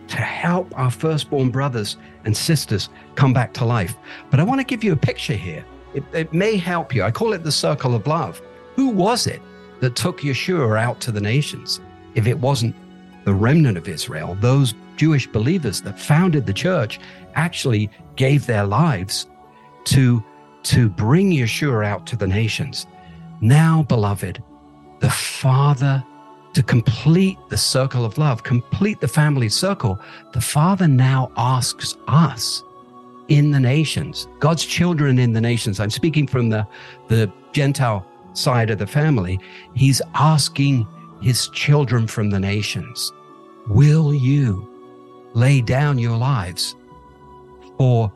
to 0.07 0.17
help 0.17 0.71
our 0.77 0.91
firstborn 0.91 1.49
brothers 1.49 1.97
and 2.25 2.35
sisters 2.35 2.89
come 3.15 3.33
back 3.33 3.53
to 3.53 3.65
life. 3.65 3.95
But 4.29 4.39
I 4.39 4.43
want 4.43 4.59
to 4.59 4.65
give 4.65 4.83
you 4.83 4.93
a 4.93 4.97
picture 4.97 5.33
here. 5.33 5.65
It, 5.93 6.03
it, 6.13 6.33
may 6.33 6.57
help 6.57 6.93
you. 6.93 7.03
I 7.03 7.11
call 7.11 7.33
it 7.33 7.43
the 7.43 7.51
circle 7.51 7.95
of 7.95 8.05
love. 8.05 8.41
Who 8.75 8.89
was 8.89 9.27
it 9.27 9.41
that 9.79 9.95
took 9.95 10.19
Yeshua 10.19 10.79
out 10.79 10.99
to 11.01 11.11
the 11.11 11.21
nations? 11.21 11.79
If 12.13 12.27
it 12.27 12.37
wasn't 12.37 12.75
the 13.25 13.33
remnant 13.33 13.77
of 13.77 13.87
Israel, 13.87 14.37
those 14.39 14.73
Jewish 14.95 15.27
believers 15.27 15.81
that 15.81 15.99
founded 15.99 16.45
the 16.45 16.53
church 16.53 16.99
actually 17.33 17.89
gave 18.15 18.45
their 18.45 18.65
lives 18.65 19.27
to, 19.85 20.23
to 20.63 20.89
bring 20.89 21.31
Yeshua 21.31 21.85
out 21.85 22.07
to 22.07 22.15
the 22.15 22.27
nations. 22.27 22.87
Now, 23.41 23.83
beloved, 23.83 24.41
the 24.99 25.09
Father 25.09 26.03
to 26.53 26.63
complete 26.63 27.37
the 27.49 27.57
circle 27.57 28.05
of 28.05 28.17
love, 28.17 28.43
complete 28.43 29.01
the 29.01 29.07
family 29.07 29.49
circle, 29.49 29.99
the 30.31 30.39
Father 30.39 30.87
now 30.87 31.29
asks 31.35 31.97
us 32.07 32.63
in 33.27 33.51
the 33.51 33.59
nations, 33.59 34.27
God's 34.39 34.63
children 34.63 35.19
in 35.19 35.33
the 35.33 35.41
nations. 35.41 35.81
I'm 35.81 35.89
speaking 35.89 36.27
from 36.27 36.49
the, 36.49 36.65
the 37.09 37.29
Gentile 37.51 38.05
side 38.31 38.69
of 38.69 38.77
the 38.77 38.87
family. 38.87 39.37
He's 39.73 40.01
asking 40.13 40.87
his 41.25 41.49
children 41.49 42.07
from 42.07 42.29
the 42.29 42.39
nations, 42.39 43.11
Will 43.67 44.13
you 44.13 44.69
lay 45.33 45.59
down 45.59 45.97
your 45.97 46.15
lives 46.15 46.75
for 47.77 48.13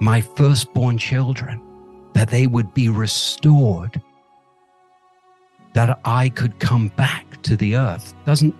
my 0.00 0.20
firstborn 0.20 0.98
children, 0.98 1.62
that 2.12 2.28
they 2.28 2.46
would 2.46 2.74
be 2.74 2.88
restored? 2.88 4.00
that 5.74 5.98
I 6.04 6.28
could 6.28 6.58
come 6.58 6.88
back 6.88 7.40
to 7.42 7.56
the 7.56 7.76
earth. 7.76 8.14
Doesn't, 8.26 8.54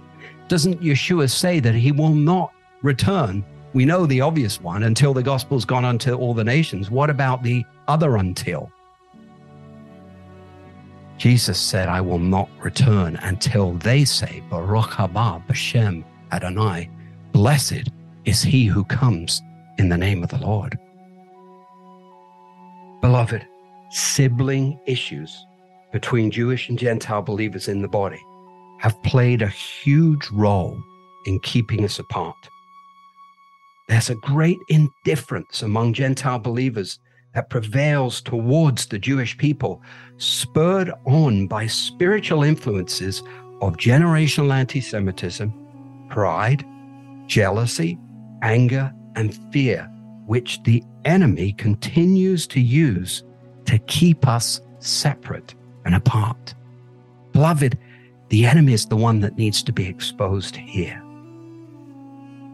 doesn't 0.48 0.80
Yeshua 0.80 1.30
say 1.30 1.60
that 1.60 1.74
he 1.74 1.92
will 1.92 2.14
not 2.14 2.52
return? 2.82 3.44
We 3.74 3.84
know 3.84 4.06
the 4.06 4.20
obvious 4.20 4.60
one 4.60 4.82
until 4.84 5.14
the 5.14 5.22
gospel's 5.22 5.64
gone 5.64 5.84
unto 5.84 6.14
all 6.14 6.34
the 6.34 6.44
nations. 6.44 6.90
What 6.90 7.10
about 7.10 7.42
the 7.42 7.64
other 7.88 8.16
until? 8.16 8.70
Jesus 11.22 11.56
said, 11.56 11.88
I 11.88 12.00
will 12.00 12.18
not 12.18 12.48
return 12.58 13.14
until 13.22 13.74
they 13.74 14.04
say, 14.04 14.42
Baruch 14.50 14.90
haba 14.90 15.46
b'shem 15.46 16.02
Adonai. 16.32 16.90
Blessed 17.30 17.90
is 18.24 18.42
he 18.42 18.66
who 18.66 18.82
comes 18.82 19.40
in 19.78 19.88
the 19.88 19.96
name 19.96 20.24
of 20.24 20.30
the 20.30 20.38
Lord. 20.38 20.76
Beloved, 23.02 23.46
sibling 23.90 24.80
issues 24.84 25.46
between 25.92 26.28
Jewish 26.32 26.68
and 26.68 26.76
Gentile 26.76 27.22
believers 27.22 27.68
in 27.68 27.82
the 27.82 27.86
body 27.86 28.20
have 28.80 29.00
played 29.04 29.42
a 29.42 29.48
huge 29.48 30.28
role 30.32 30.76
in 31.26 31.38
keeping 31.38 31.84
us 31.84 32.00
apart. 32.00 32.48
There's 33.88 34.10
a 34.10 34.16
great 34.16 34.58
indifference 34.68 35.62
among 35.62 35.92
Gentile 35.92 36.40
believers 36.40 36.98
that 37.34 37.50
prevails 37.50 38.20
towards 38.20 38.86
the 38.86 38.98
Jewish 38.98 39.36
people, 39.38 39.82
spurred 40.18 40.92
on 41.04 41.46
by 41.46 41.66
spiritual 41.66 42.42
influences 42.42 43.22
of 43.60 43.76
generational 43.76 44.52
anti 44.52 44.80
Semitism, 44.80 45.52
pride, 46.10 46.64
jealousy, 47.26 47.98
anger, 48.42 48.92
and 49.16 49.34
fear, 49.52 49.84
which 50.26 50.62
the 50.64 50.82
enemy 51.04 51.52
continues 51.52 52.46
to 52.48 52.60
use 52.60 53.22
to 53.64 53.78
keep 53.80 54.26
us 54.26 54.60
separate 54.78 55.54
and 55.84 55.94
apart. 55.94 56.54
Beloved, 57.32 57.78
the 58.28 58.46
enemy 58.46 58.72
is 58.72 58.86
the 58.86 58.96
one 58.96 59.20
that 59.20 59.36
needs 59.36 59.62
to 59.62 59.72
be 59.72 59.86
exposed 59.86 60.56
here. 60.56 61.01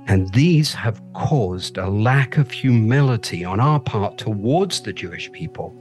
And 0.08 0.32
these 0.32 0.72
have 0.72 1.02
caused 1.12 1.76
a 1.76 1.88
lack 1.88 2.38
of 2.38 2.50
humility 2.50 3.44
on 3.44 3.60
our 3.60 3.78
part 3.78 4.16
towards 4.16 4.80
the 4.80 4.92
Jewish 4.92 5.30
people 5.32 5.76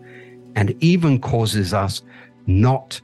and 0.56 0.76
even 0.84 1.20
causes 1.20 1.74
us 1.74 2.02
not 2.46 3.00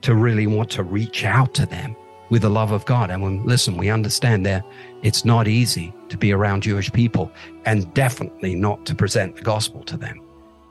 to 0.00 0.14
really 0.14 0.46
want 0.46 0.70
to 0.70 0.82
reach 0.82 1.24
out 1.24 1.52
to 1.54 1.66
them 1.66 1.94
with 2.30 2.42
the 2.42 2.50
love 2.50 2.72
of 2.72 2.86
God. 2.86 3.10
And 3.10 3.22
when, 3.22 3.44
listen, 3.44 3.76
we 3.76 3.90
understand 3.90 4.46
that 4.46 4.64
it's 5.02 5.24
not 5.24 5.48
easy 5.48 5.92
to 6.08 6.16
be 6.16 6.32
around 6.32 6.62
Jewish 6.62 6.90
people 6.90 7.30
and 7.66 7.92
definitely 7.92 8.54
not 8.54 8.86
to 8.86 8.94
present 8.94 9.36
the 9.36 9.42
gospel 9.42 9.82
to 9.84 9.98
them. 9.98 10.20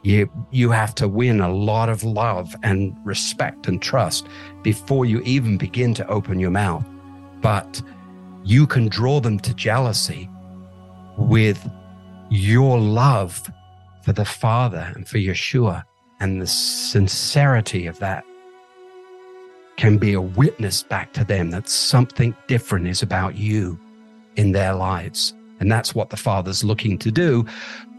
You, 0.01 0.29
you 0.49 0.71
have 0.71 0.95
to 0.95 1.07
win 1.07 1.39
a 1.39 1.53
lot 1.53 1.89
of 1.89 2.03
love 2.03 2.55
and 2.63 2.95
respect 3.05 3.67
and 3.67 3.81
trust 3.81 4.27
before 4.63 5.05
you 5.05 5.21
even 5.21 5.57
begin 5.57 5.93
to 5.93 6.07
open 6.07 6.39
your 6.39 6.51
mouth. 6.51 6.85
But 7.41 7.81
you 8.43 8.67
can 8.67 8.87
draw 8.87 9.19
them 9.19 9.39
to 9.39 9.53
jealousy 9.53 10.29
with 11.17 11.69
your 12.29 12.79
love 12.79 13.49
for 14.03 14.13
the 14.13 14.25
Father 14.25 14.91
and 14.95 15.07
for 15.07 15.17
Yeshua. 15.17 15.83
And 16.19 16.41
the 16.41 16.47
sincerity 16.47 17.85
of 17.85 17.99
that 17.99 18.23
can 19.77 19.97
be 19.97 20.13
a 20.13 20.21
witness 20.21 20.83
back 20.83 21.13
to 21.13 21.23
them 21.23 21.51
that 21.51 21.67
something 21.67 22.35
different 22.47 22.87
is 22.87 23.01
about 23.01 23.35
you 23.35 23.79
in 24.35 24.51
their 24.51 24.73
lives. 24.73 25.33
And 25.59 25.71
that's 25.71 25.95
what 25.95 26.09
the 26.09 26.17
Father's 26.17 26.63
looking 26.63 26.97
to 26.99 27.11
do 27.11 27.45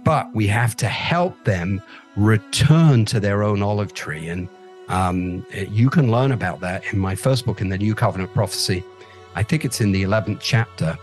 but 0.05 0.33
we 0.35 0.47
have 0.47 0.77
to 0.77 0.87
help 0.87 1.45
them 1.45 1.83
return 2.17 3.05
to 3.07 3.19
their 3.19 3.43
own 3.43 3.63
olive 3.63 3.95
tree. 3.95 4.29
And 4.29 4.49
um, 4.89 5.45
you 5.51 5.91
can 5.91 6.11
learn 6.11 6.31
about 6.31 6.61
that 6.61 6.85
in 6.93 6.99
my 6.99 7.15
first 7.15 7.47
book, 7.47 7.61
in 7.61 7.71
the 7.71 7.79
New 7.79 7.95
Covenant 7.95 8.33
Prophecy. 8.35 8.85
I 9.35 9.42
think 9.42 9.64
it's 9.64 9.81
in 9.81 9.92
the 9.92 10.03
11th 10.03 10.38
chapter, 10.40 10.99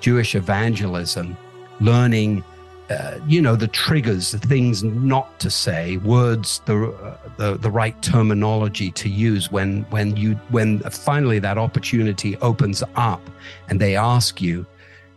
Jewish 0.00 0.34
Evangelism, 0.34 1.36
learning 1.80 2.44
uh, 2.90 3.18
you 3.26 3.40
know 3.40 3.56
the 3.56 3.66
triggers 3.68 4.32
the 4.32 4.38
things 4.38 4.84
not 4.84 5.40
to 5.40 5.48
say 5.48 5.96
words 5.98 6.60
the, 6.66 6.88
uh, 6.90 7.16
the 7.38 7.56
the 7.56 7.70
right 7.70 8.00
terminology 8.02 8.90
to 8.90 9.08
use 9.08 9.50
when 9.50 9.84
when 9.84 10.14
you 10.18 10.34
when 10.50 10.80
finally 10.80 11.38
that 11.38 11.56
opportunity 11.56 12.36
opens 12.42 12.82
up 12.96 13.22
and 13.70 13.80
they 13.80 13.96
ask 13.96 14.42
you 14.42 14.66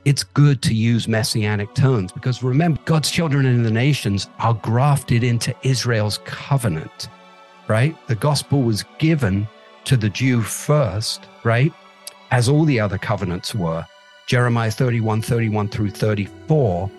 it's 0.06 0.24
good 0.24 0.62
to 0.62 0.74
use 0.74 1.10
messianic 1.10 1.76
terms 1.76 2.14
because 2.14 2.42
remember 2.42 2.80
God's 2.86 3.12
children 3.12 3.46
in 3.46 3.64
the 3.64 3.72
nations 3.72 4.30
are 4.40 4.54
grafted 4.54 5.22
into 5.22 5.54
Israel's 5.62 6.20
covenant 6.20 7.10
right? 7.68 7.96
The 8.08 8.16
gospel 8.16 8.62
was 8.62 8.84
given 8.98 9.48
to 9.86 9.98
the 9.98 10.10
Jew 10.10 10.42
first 10.42 11.26
right 11.44 11.74
as 12.32 12.50
all 12.50 12.66
the 12.66 12.80
other 12.80 12.98
covenants 12.98 13.56
were 13.56 13.86
Jeremiah 14.28 14.72
31 14.72 15.22
31 15.22 15.70
through 15.70 15.92
34 15.92 16.92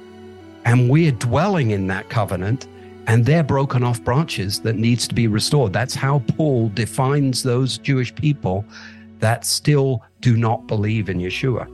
and 0.65 0.89
we're 0.89 1.13
dwelling 1.13 1.71
in 1.71 1.87
that 1.89 2.09
covenant 2.09 2.67
and 3.07 3.25
they're 3.25 3.43
broken 3.43 3.83
off 3.83 4.03
branches 4.03 4.61
that 4.61 4.77
needs 4.77 5.09
to 5.09 5.15
be 5.15 5.27
restored. 5.27 5.73
That's 5.73 5.95
how 5.95 6.21
paul 6.37 6.71
defines 6.71 7.43
those 7.43 7.79
jewish 7.79 8.15
people 8.15 8.65
that 9.19 9.45
still 9.45 10.03
do 10.21 10.37
not 10.37 10.67
believe 10.67 11.09
in 11.09 11.19
yeshua. 11.19 11.67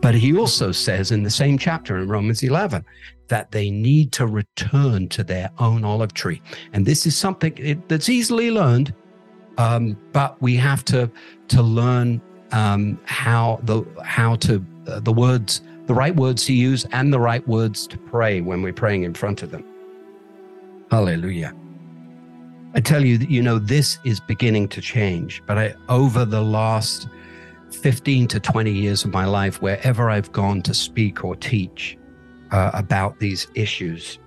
But 0.00 0.14
he 0.14 0.36
also 0.36 0.72
says 0.72 1.12
in 1.12 1.22
the 1.22 1.30
same 1.30 1.58
chapter 1.58 1.98
in 1.98 2.08
romans 2.08 2.42
11 2.42 2.84
that 3.28 3.50
they 3.50 3.70
need 3.70 4.12
to 4.12 4.26
return 4.26 5.08
to 5.08 5.24
their 5.24 5.50
own 5.58 5.84
olive 5.84 6.12
tree. 6.12 6.42
And 6.72 6.84
this 6.84 7.06
is 7.06 7.16
something 7.16 7.82
that's 7.88 8.08
easily 8.08 8.50
learned 8.50 8.94
um, 9.58 9.96
but 10.12 10.40
we 10.40 10.56
have 10.56 10.84
to 10.86 11.10
to 11.48 11.62
learn 11.62 12.20
um, 12.52 13.00
how 13.04 13.60
the 13.64 13.84
how 14.04 14.36
to 14.36 14.64
uh, 14.86 15.00
the 15.00 15.12
words 15.12 15.62
the 15.86 15.94
right 15.94 16.14
words 16.14 16.44
to 16.46 16.52
use 16.52 16.86
and 16.92 17.12
the 17.12 17.18
right 17.18 17.46
words 17.48 17.86
to 17.88 17.98
pray 17.98 18.40
when 18.40 18.62
we're 18.62 18.72
praying 18.72 19.02
in 19.02 19.14
front 19.14 19.42
of 19.42 19.50
them. 19.50 19.64
Hallelujah. 20.90 21.54
I 22.74 22.80
tell 22.80 23.04
you 23.04 23.18
that, 23.18 23.30
you 23.30 23.42
know, 23.42 23.58
this 23.58 23.98
is 24.04 24.20
beginning 24.20 24.68
to 24.68 24.80
change, 24.80 25.42
but 25.46 25.58
I, 25.58 25.74
over 25.88 26.24
the 26.24 26.40
last 26.40 27.08
15 27.72 28.28
to 28.28 28.40
20 28.40 28.70
years 28.70 29.04
of 29.04 29.12
my 29.12 29.24
life, 29.24 29.60
wherever 29.60 30.08
I've 30.08 30.30
gone 30.32 30.62
to 30.62 30.72
speak 30.72 31.24
or 31.24 31.34
teach 31.36 31.98
uh, 32.50 32.70
about 32.72 33.18
these 33.18 33.48
issues, 33.54 34.18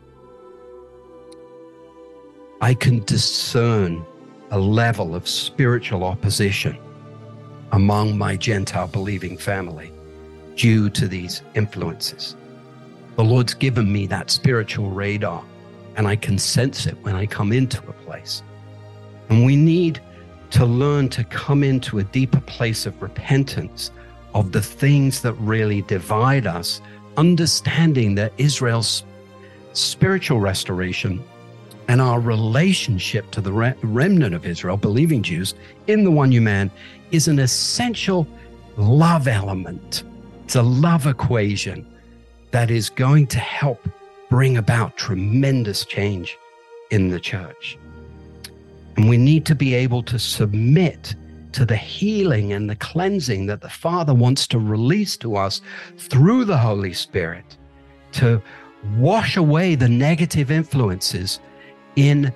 I 2.62 2.74
can 2.74 3.04
discern 3.06 4.06
a 4.52 4.60
level 4.60 5.16
of 5.16 5.28
spiritual 5.28 6.04
opposition 6.04 6.78
among 7.76 8.18
my 8.18 8.38
Gentile 8.38 8.88
believing 8.88 9.38
family 9.38 9.92
due 10.56 10.90
to 10.90 11.10
these 11.10 11.42
influences. 11.56 12.38
The 13.18 13.24
Lord's 13.24 13.54
given 13.54 13.92
me 13.92 14.08
that 14.08 14.32
spiritual 14.32 14.92
radar, 14.92 15.44
and 15.98 16.08
I 16.08 16.16
can 16.16 16.40
sense 16.40 16.86
it 16.86 16.96
when 17.02 17.16
I 17.16 17.26
come 17.26 17.52
into 17.52 17.80
a 17.90 17.92
place. 17.92 18.44
And 19.28 19.46
we 19.46 19.58
need 19.58 20.00
to 20.52 20.66
learn 20.66 21.10
to 21.10 21.26
come 21.26 21.66
into 21.66 22.00
a 22.00 22.04
deeper 22.06 22.40
place 22.40 22.86
of 22.86 23.02
repentance 23.02 23.92
of 24.34 24.54
the 24.54 24.62
things 24.62 25.22
that 25.24 25.34
really 25.34 25.82
divide 25.82 26.48
us, 26.48 26.80
understanding 27.18 28.16
that 28.16 28.32
Israel's 28.38 29.04
spiritual 29.74 30.40
restoration 30.40 31.22
and 31.88 32.02
our 32.02 32.20
relationship 32.20 33.30
to 33.32 33.42
the 33.42 33.52
remnant 33.52 34.34
of 34.34 34.46
Israel, 34.46 34.78
believing 34.78 35.22
Jews, 35.22 35.54
in 35.88 36.04
the 36.04 36.12
one 36.12 36.30
new 36.30 36.42
man, 36.42 36.72
is 37.12 37.28
an 37.28 37.40
essential 37.40 38.28
love 38.78 39.28
element 39.28 40.04
it's 40.46 40.56
a 40.56 40.62
love 40.62 41.08
equation 41.08 41.88
that 42.52 42.70
is 42.70 42.92
going 42.92 43.26
to 43.26 43.40
help 43.40 43.90
bring 44.30 44.58
about 44.58 44.96
tremendous 44.96 45.84
change 45.86 46.38
in 46.92 47.10
the 47.10 47.20
church. 47.20 47.80
And 48.96 49.10
we 49.10 49.18
need 49.18 49.44
to 49.48 49.56
be 49.56 49.74
able 49.74 50.04
to 50.04 50.20
submit 50.20 51.16
to 51.54 51.66
the 51.66 51.76
healing 51.76 52.54
and 52.54 52.70
the 52.70 52.76
cleansing 52.76 53.48
that 53.48 53.62
the 53.62 53.70
Father 53.70 54.14
wants 54.14 54.46
to 54.50 54.60
release 54.60 55.18
to 55.18 55.36
us 55.36 55.62
through 55.98 56.46
the 56.46 56.58
Holy 56.58 56.94
Spirit 56.94 57.58
to 58.12 58.40
wash 59.00 59.38
away 59.38 59.74
the 59.74 59.90
negative 59.90 60.52
influences 60.52 61.40
in 61.96 62.32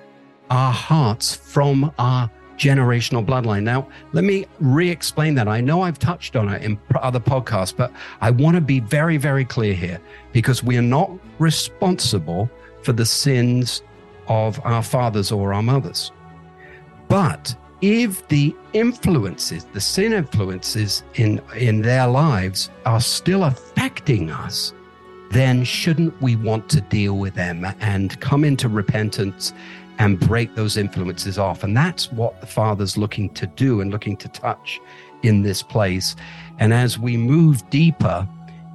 our 0.50 0.72
hearts 0.72 1.32
from 1.32 1.92
our 1.96 2.28
generational 2.60 3.24
bloodline. 3.24 3.62
Now, 3.62 3.88
let 4.12 4.22
me 4.22 4.46
re 4.60 4.90
explain 4.90 5.34
that. 5.36 5.48
I 5.48 5.62
know 5.62 5.80
I've 5.80 5.98
touched 5.98 6.36
on 6.36 6.50
it 6.50 6.62
in 6.62 6.78
other 6.94 7.18
podcasts, 7.18 7.74
but 7.74 7.90
I 8.20 8.30
want 8.30 8.54
to 8.54 8.60
be 8.60 8.80
very, 8.80 9.16
very 9.16 9.46
clear 9.46 9.72
here 9.72 9.98
because 10.32 10.62
we 10.62 10.76
are 10.76 10.82
not 10.82 11.10
responsible 11.38 12.50
for 12.82 12.92
the 12.92 13.06
sins 13.06 13.82
of 14.28 14.60
our 14.64 14.82
fathers 14.82 15.32
or 15.32 15.54
our 15.54 15.62
mothers. 15.62 16.12
But 17.08 17.56
if 17.80 18.28
the 18.28 18.54
influences, 18.74 19.64
the 19.72 19.80
sin 19.80 20.12
influences 20.12 21.02
in, 21.14 21.40
in 21.56 21.80
their 21.80 22.06
lives 22.06 22.68
are 22.84 23.00
still 23.00 23.44
affecting 23.44 24.30
us, 24.30 24.74
then 25.30 25.64
shouldn't 25.64 26.20
we 26.20 26.36
want 26.36 26.68
to 26.68 26.82
deal 26.82 27.16
with 27.16 27.34
them 27.34 27.64
and 27.80 28.20
come 28.20 28.44
into 28.44 28.68
repentance 28.68 29.54
and 30.00 30.18
break 30.18 30.54
those 30.54 30.78
influences 30.78 31.38
off. 31.38 31.62
And 31.62 31.76
that's 31.76 32.10
what 32.10 32.40
the 32.40 32.46
Father's 32.46 32.96
looking 32.96 33.28
to 33.34 33.46
do 33.46 33.82
and 33.82 33.90
looking 33.90 34.16
to 34.16 34.28
touch 34.28 34.80
in 35.22 35.42
this 35.42 35.62
place. 35.62 36.16
And 36.58 36.72
as 36.72 36.98
we 36.98 37.18
move 37.18 37.68
deeper 37.68 38.26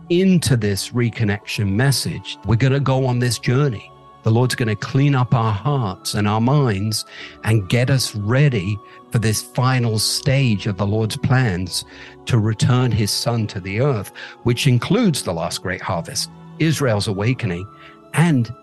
into 0.10 0.56
this 0.56 0.92
reconnection 0.92 1.72
message, 1.72 2.38
we're 2.46 2.56
going 2.58 2.74
to 2.74 2.80
go 2.80 3.08
on 3.08 3.18
this 3.18 3.40
journey. 3.40 3.92
The 4.22 4.30
Lord's 4.30 4.54
going 4.54 4.70
to 4.70 4.76
clean 4.76 5.16
up 5.16 5.34
our 5.34 5.52
hearts 5.52 6.14
and 6.14 6.28
our 6.28 6.42
minds 6.42 7.06
and 7.44 7.68
get 7.70 7.90
us 7.90 8.16
ready 8.16 8.78
for 9.12 9.18
this 9.18 9.42
final 9.42 9.98
stage 9.98 10.68
of 10.68 10.78
the 10.78 10.86
Lord's 10.86 11.18
plans 11.18 11.86
to 12.28 12.38
return 12.38 12.92
his 12.92 13.10
son 13.10 13.48
to 13.48 13.60
the 13.60 13.82
earth, 13.82 14.12
which 14.44 14.68
includes 14.68 15.24
the 15.24 15.34
last 15.34 15.64
great 15.64 15.82
harvest, 15.82 16.30
Israel's 16.60 17.08
awakening, 17.08 17.68
and 18.14 18.54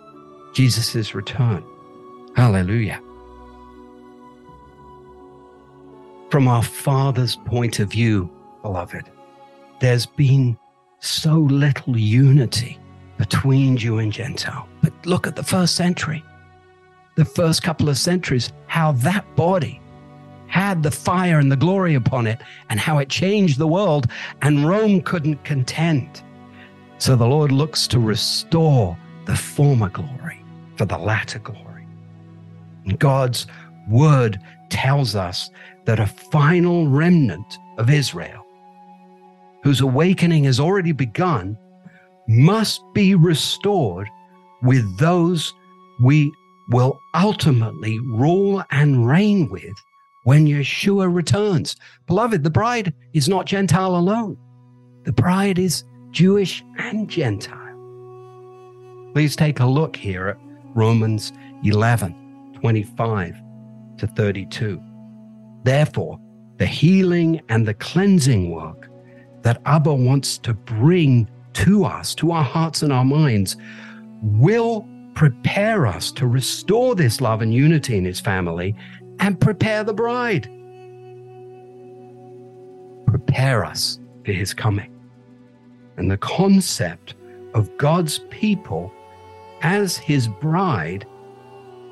Jesus' 0.54 1.12
return. 1.12 1.64
Hallelujah. 2.36 3.00
From 6.30 6.48
our 6.48 6.62
Father's 6.62 7.36
point 7.36 7.78
of 7.78 7.90
view, 7.90 8.30
beloved, 8.62 9.10
there's 9.80 10.06
been 10.06 10.56
so 11.00 11.34
little 11.34 11.96
unity 11.96 12.78
between 13.18 13.76
Jew 13.76 13.98
and 13.98 14.12
Gentile. 14.12 14.66
But 14.82 14.94
look 15.04 15.26
at 15.26 15.36
the 15.36 15.42
first 15.42 15.74
century, 15.74 16.24
the 17.16 17.24
first 17.24 17.62
couple 17.62 17.88
of 17.88 17.98
centuries, 17.98 18.52
how 18.66 18.92
that 18.92 19.36
body 19.36 19.80
had 20.46 20.82
the 20.82 20.90
fire 20.90 21.38
and 21.38 21.50
the 21.50 21.56
glory 21.56 21.94
upon 21.94 22.26
it, 22.26 22.40
and 22.68 22.78
how 22.78 22.98
it 22.98 23.08
changed 23.08 23.58
the 23.58 23.66
world, 23.66 24.06
and 24.42 24.68
Rome 24.68 25.00
couldn't 25.00 25.42
contend. 25.44 26.22
So 26.98 27.16
the 27.16 27.26
Lord 27.26 27.52
looks 27.52 27.86
to 27.88 27.98
restore 27.98 28.96
the 29.24 29.34
former 29.34 29.88
glory 29.88 30.44
for 30.76 30.84
the 30.84 30.98
latter 30.98 31.38
glory. 31.38 31.71
God's 32.98 33.46
word 33.88 34.40
tells 34.70 35.14
us 35.14 35.50
that 35.84 36.00
a 36.00 36.06
final 36.06 36.88
remnant 36.88 37.58
of 37.78 37.90
Israel, 37.90 38.44
whose 39.62 39.80
awakening 39.80 40.44
has 40.44 40.60
already 40.60 40.92
begun, 40.92 41.56
must 42.28 42.80
be 42.94 43.14
restored 43.14 44.08
with 44.62 44.98
those 44.98 45.52
we 46.02 46.32
will 46.70 46.98
ultimately 47.14 47.98
rule 48.00 48.62
and 48.70 49.06
reign 49.06 49.48
with 49.50 49.74
when 50.24 50.46
Yeshua 50.46 51.12
returns. 51.12 51.76
Beloved, 52.06 52.44
the 52.44 52.50
bride 52.50 52.94
is 53.12 53.28
not 53.28 53.46
Gentile 53.46 53.96
alone, 53.96 54.36
the 55.04 55.12
bride 55.12 55.58
is 55.58 55.84
Jewish 56.10 56.64
and 56.78 57.08
Gentile. 57.08 57.58
Please 59.12 59.36
take 59.36 59.60
a 59.60 59.66
look 59.66 59.96
here 59.96 60.28
at 60.28 60.38
Romans 60.74 61.32
11. 61.64 62.21
25 62.62 63.42
to 63.98 64.06
32. 64.06 64.80
Therefore, 65.64 66.20
the 66.58 66.66
healing 66.66 67.40
and 67.48 67.66
the 67.66 67.74
cleansing 67.74 68.52
work 68.52 68.88
that 69.42 69.60
Abba 69.66 69.92
wants 69.92 70.38
to 70.38 70.54
bring 70.54 71.28
to 71.54 71.84
us, 71.84 72.14
to 72.14 72.30
our 72.30 72.44
hearts 72.44 72.82
and 72.82 72.92
our 72.92 73.04
minds, 73.04 73.56
will 74.22 74.86
prepare 75.14 75.88
us 75.88 76.12
to 76.12 76.28
restore 76.28 76.94
this 76.94 77.20
love 77.20 77.42
and 77.42 77.52
unity 77.52 77.98
in 77.98 78.04
his 78.04 78.20
family 78.20 78.76
and 79.18 79.40
prepare 79.40 79.82
the 79.82 79.92
bride. 79.92 80.44
Prepare 83.08 83.64
us 83.64 83.98
for 84.24 84.30
his 84.30 84.54
coming. 84.54 84.96
And 85.96 86.08
the 86.08 86.18
concept 86.18 87.16
of 87.54 87.76
God's 87.76 88.20
people 88.30 88.92
as 89.62 89.96
his 89.96 90.28
bride 90.28 91.04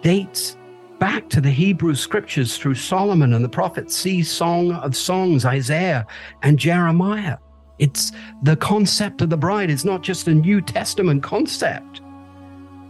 dates 0.03 0.57
back 1.01 1.31
to 1.31 1.41
the 1.41 1.51
Hebrew 1.51 1.95
scriptures 1.95 2.59
through 2.59 2.75
Solomon 2.75 3.33
and 3.33 3.43
the 3.43 3.49
prophets, 3.49 3.97
see 3.97 4.23
Song 4.23 4.73
of 4.73 4.95
Songs, 4.95 5.47
Isaiah, 5.47 6.07
and 6.43 6.59
Jeremiah. 6.59 7.39
It's 7.79 8.13
the 8.43 8.57
concept 8.57 9.23
of 9.23 9.31
the 9.31 9.37
bride 9.39 9.71
is 9.71 9.85
not 9.85 10.03
just 10.03 10.29
a 10.29 10.35
New 10.35 10.61
Testament 10.61 11.23
concept. 11.23 12.03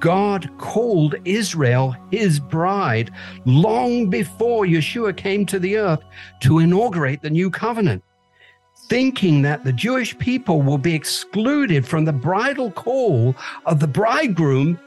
God 0.00 0.50
called 0.58 1.14
Israel 1.24 1.94
his 2.10 2.40
bride 2.40 3.12
long 3.44 4.10
before 4.10 4.64
Yeshua 4.64 5.16
came 5.16 5.46
to 5.46 5.60
the 5.60 5.76
earth 5.76 6.02
to 6.40 6.58
inaugurate 6.58 7.22
the 7.22 7.30
new 7.30 7.48
covenant. 7.48 8.02
Thinking 8.88 9.42
that 9.42 9.62
the 9.62 9.72
Jewish 9.72 10.18
people 10.18 10.62
will 10.62 10.78
be 10.78 10.94
excluded 10.94 11.86
from 11.86 12.04
the 12.04 12.12
bridal 12.12 12.72
call 12.72 13.36
of 13.66 13.78
the 13.78 13.86
bridegroom 13.86 14.80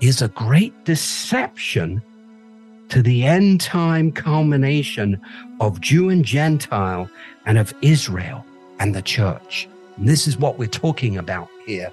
is 0.00 0.22
a 0.22 0.28
great 0.28 0.86
deception 0.86 2.02
to 2.92 3.00
the 3.00 3.24
end 3.24 3.58
time 3.58 4.12
culmination 4.12 5.18
of 5.60 5.80
Jew 5.80 6.10
and 6.10 6.22
Gentile 6.22 7.08
and 7.46 7.56
of 7.56 7.72
Israel 7.80 8.44
and 8.80 8.94
the 8.94 9.00
church. 9.00 9.66
And 9.96 10.06
this 10.06 10.28
is 10.28 10.36
what 10.36 10.58
we're 10.58 10.68
talking 10.68 11.16
about 11.16 11.48
here, 11.64 11.90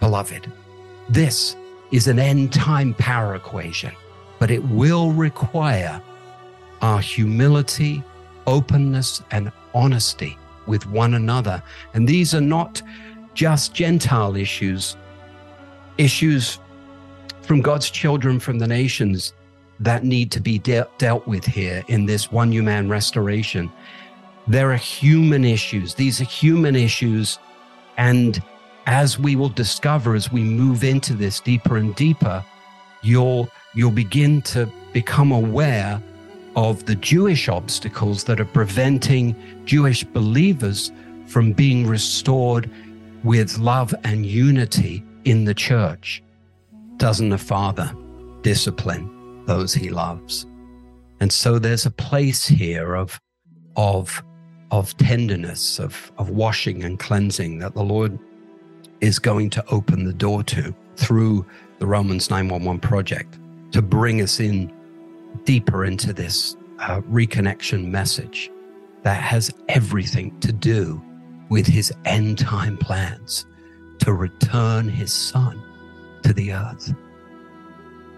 beloved. 0.00 0.50
This 1.10 1.56
is 1.92 2.08
an 2.08 2.18
end 2.18 2.54
time 2.54 2.94
power 2.94 3.34
equation, 3.34 3.92
but 4.38 4.50
it 4.50 4.64
will 4.64 5.12
require 5.12 6.00
our 6.80 7.00
humility, 7.00 8.02
openness, 8.46 9.22
and 9.32 9.52
honesty 9.74 10.38
with 10.66 10.86
one 10.86 11.12
another. 11.12 11.62
And 11.92 12.08
these 12.08 12.34
are 12.34 12.40
not 12.40 12.80
just 13.34 13.74
Gentile 13.74 14.36
issues, 14.36 14.96
issues 15.98 16.58
from 17.42 17.60
God's 17.60 17.90
children 17.90 18.40
from 18.40 18.58
the 18.58 18.66
nations 18.66 19.34
that 19.80 20.04
need 20.04 20.30
to 20.32 20.40
be 20.40 20.58
de- 20.58 20.86
dealt 20.98 21.26
with 21.26 21.44
here 21.44 21.82
in 21.88 22.06
this 22.06 22.30
one 22.30 22.52
human 22.52 22.88
restoration. 22.88 23.72
There 24.46 24.70
are 24.70 24.76
human 24.76 25.44
issues. 25.44 25.94
These 25.94 26.20
are 26.20 26.24
human 26.24 26.76
issues. 26.76 27.38
And 27.96 28.42
as 28.86 29.18
we 29.18 29.36
will 29.36 29.48
discover 29.48 30.14
as 30.14 30.30
we 30.30 30.42
move 30.42 30.84
into 30.84 31.14
this 31.14 31.40
deeper 31.40 31.76
and 31.76 31.94
deeper, 31.94 32.44
you'll 33.02 33.48
you'll 33.74 33.90
begin 33.90 34.42
to 34.42 34.70
become 34.92 35.32
aware 35.32 36.02
of 36.56 36.84
the 36.84 36.96
Jewish 36.96 37.48
obstacles 37.48 38.24
that 38.24 38.40
are 38.40 38.44
preventing 38.44 39.36
Jewish 39.64 40.04
believers 40.04 40.90
from 41.26 41.52
being 41.52 41.86
restored 41.86 42.68
with 43.22 43.58
love 43.58 43.94
and 44.02 44.26
unity 44.26 45.04
in 45.24 45.44
the 45.44 45.54
church. 45.54 46.22
Doesn't 46.96 47.32
a 47.32 47.38
father 47.38 47.94
discipline 48.42 49.19
those 49.50 49.74
he 49.74 49.90
loves? 49.90 50.46
And 51.18 51.32
so 51.32 51.58
there's 51.58 51.84
a 51.84 51.90
place 51.90 52.46
here 52.46 52.94
of, 52.94 53.20
of, 53.76 54.22
of 54.70 54.96
tenderness, 54.96 55.80
of, 55.80 56.12
of 56.18 56.30
washing 56.30 56.84
and 56.84 56.98
cleansing 56.98 57.58
that 57.58 57.74
the 57.74 57.82
Lord 57.82 58.16
is 59.00 59.18
going 59.18 59.50
to 59.50 59.64
open 59.68 60.04
the 60.04 60.12
door 60.12 60.44
to 60.44 60.72
through 60.96 61.44
the 61.80 61.86
Romans 61.86 62.30
911 62.30 62.80
project 62.80 63.40
to 63.72 63.82
bring 63.82 64.22
us 64.22 64.38
in 64.38 64.72
deeper 65.44 65.84
into 65.84 66.12
this 66.12 66.56
uh, 66.78 67.00
reconnection 67.02 67.86
message 67.86 68.50
that 69.02 69.20
has 69.20 69.52
everything 69.68 70.38
to 70.40 70.52
do 70.52 71.02
with 71.48 71.66
his 71.66 71.92
end 72.04 72.38
time 72.38 72.76
plans 72.76 73.46
to 73.98 74.12
return 74.12 74.88
his 74.88 75.12
son 75.12 75.60
to 76.22 76.32
the 76.32 76.52
earth. 76.52 76.94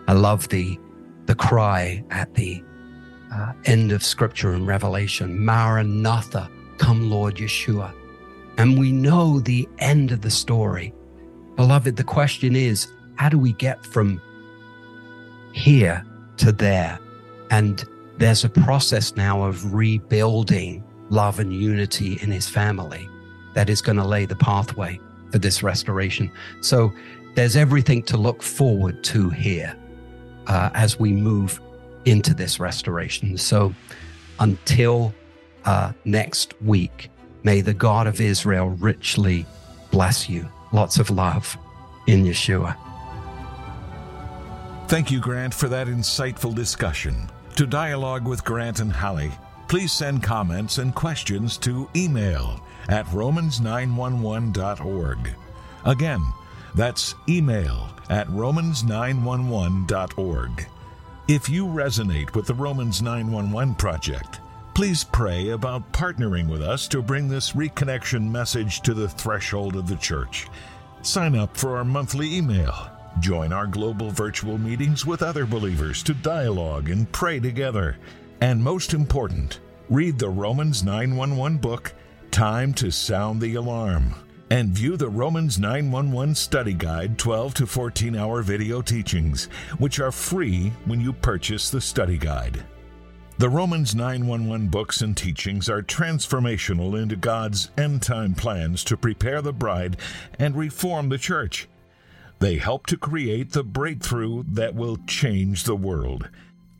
I 0.08 0.12
love 0.12 0.48
the, 0.48 0.78
the 1.32 1.36
cry 1.36 2.04
at 2.10 2.34
the 2.34 2.62
uh, 3.34 3.54
end 3.64 3.90
of 3.90 4.04
scripture 4.04 4.52
and 4.52 4.66
revelation 4.66 5.42
Maranatha, 5.42 6.50
come 6.76 7.08
Lord 7.08 7.36
Yeshua 7.36 7.90
and 8.58 8.78
we 8.78 8.92
know 8.92 9.40
the 9.40 9.66
end 9.78 10.12
of 10.12 10.20
the 10.20 10.30
story. 10.30 10.92
Beloved, 11.56 11.96
the 11.96 12.04
question 12.04 12.54
is 12.54 12.86
how 13.14 13.30
do 13.30 13.38
we 13.38 13.54
get 13.54 13.82
from 13.86 14.20
here 15.54 16.04
to 16.36 16.52
there? 16.52 16.98
And 17.50 17.82
there's 18.18 18.44
a 18.44 18.50
process 18.50 19.16
now 19.16 19.42
of 19.42 19.72
rebuilding 19.72 20.84
love 21.08 21.38
and 21.38 21.50
unity 21.50 22.18
in 22.20 22.30
his 22.30 22.46
family 22.46 23.08
that 23.54 23.70
is 23.70 23.80
going 23.80 23.96
to 23.96 24.04
lay 24.04 24.26
the 24.26 24.36
pathway 24.36 25.00
for 25.30 25.38
this 25.38 25.62
restoration. 25.62 26.30
So 26.60 26.92
there's 27.36 27.56
everything 27.56 28.02
to 28.02 28.18
look 28.18 28.42
forward 28.42 29.02
to 29.04 29.30
here 29.30 29.74
uh, 30.46 30.70
as 30.74 30.98
we 30.98 31.12
move 31.12 31.60
into 32.04 32.34
this 32.34 32.58
restoration. 32.58 33.38
So 33.38 33.74
until 34.38 35.14
uh, 35.64 35.92
next 36.04 36.60
week, 36.62 37.10
May 37.44 37.60
the 37.60 37.74
God 37.74 38.06
of 38.06 38.20
Israel 38.20 38.70
richly 38.70 39.46
bless 39.90 40.28
you. 40.28 40.48
Lots 40.72 40.98
of 40.98 41.10
love 41.10 41.58
in 42.06 42.24
Yeshua. 42.24 42.76
Thank 44.86 45.10
you, 45.10 45.18
Grant, 45.20 45.52
for 45.52 45.66
that 45.68 45.88
insightful 45.88 46.54
discussion. 46.54 47.28
To 47.56 47.66
dialogue 47.66 48.28
with 48.28 48.44
Grant 48.44 48.78
and 48.80 48.92
Holly, 48.92 49.32
please 49.66 49.90
send 49.90 50.22
comments 50.22 50.78
and 50.78 50.94
questions 50.94 51.58
to 51.58 51.90
email 51.96 52.64
at 52.88 53.06
romans911.org. 53.06 55.30
Again, 55.84 56.22
that's 56.74 57.14
email 57.28 57.88
at 58.08 58.26
romans911.org. 58.28 60.66
If 61.28 61.48
you 61.48 61.66
resonate 61.66 62.34
with 62.34 62.46
the 62.46 62.54
Romans 62.54 63.00
911 63.00 63.76
project, 63.76 64.40
Please 64.74 65.04
pray 65.04 65.50
about 65.50 65.92
partnering 65.92 66.48
with 66.48 66.62
us 66.62 66.88
to 66.88 67.02
bring 67.02 67.28
this 67.28 67.52
reconnection 67.52 68.30
message 68.30 68.80
to 68.80 68.94
the 68.94 69.08
threshold 69.08 69.76
of 69.76 69.86
the 69.86 69.96
church. 69.96 70.46
Sign 71.02 71.36
up 71.36 71.54
for 71.54 71.76
our 71.76 71.84
monthly 71.84 72.34
email. 72.34 72.88
Join 73.20 73.52
our 73.52 73.66
global 73.66 74.10
virtual 74.10 74.56
meetings 74.56 75.04
with 75.04 75.22
other 75.22 75.44
believers 75.44 76.02
to 76.04 76.14
dialogue 76.14 76.88
and 76.88 77.10
pray 77.12 77.38
together. 77.38 77.98
And 78.40 78.64
most 78.64 78.94
important, 78.94 79.60
read 79.90 80.18
the 80.18 80.30
Romans 80.30 80.82
911 80.82 81.58
book, 81.58 81.92
Time 82.30 82.72
to 82.74 82.90
Sound 82.90 83.42
the 83.42 83.56
Alarm, 83.56 84.14
and 84.52 84.68
view 84.68 84.98
the 84.98 85.08
Romans 85.08 85.58
911 85.58 86.34
Study 86.34 86.74
Guide 86.74 87.16
12 87.16 87.54
to 87.54 87.66
14 87.66 88.14
hour 88.14 88.42
video 88.42 88.82
teachings, 88.82 89.46
which 89.78 89.98
are 89.98 90.12
free 90.12 90.70
when 90.84 91.00
you 91.00 91.10
purchase 91.10 91.70
the 91.70 91.80
study 91.80 92.18
guide. 92.18 92.62
The 93.38 93.48
Romans 93.48 93.94
911 93.94 94.68
books 94.68 95.00
and 95.00 95.16
teachings 95.16 95.70
are 95.70 95.80
transformational 95.80 97.00
into 97.00 97.16
God's 97.16 97.70
end 97.78 98.02
time 98.02 98.34
plans 98.34 98.84
to 98.84 98.96
prepare 98.98 99.40
the 99.40 99.54
bride 99.54 99.96
and 100.38 100.54
reform 100.54 101.08
the 101.08 101.16
church. 101.16 101.66
They 102.38 102.58
help 102.58 102.84
to 102.88 102.98
create 102.98 103.52
the 103.52 103.64
breakthrough 103.64 104.42
that 104.48 104.74
will 104.74 104.98
change 105.06 105.64
the 105.64 105.76
world. 105.76 106.28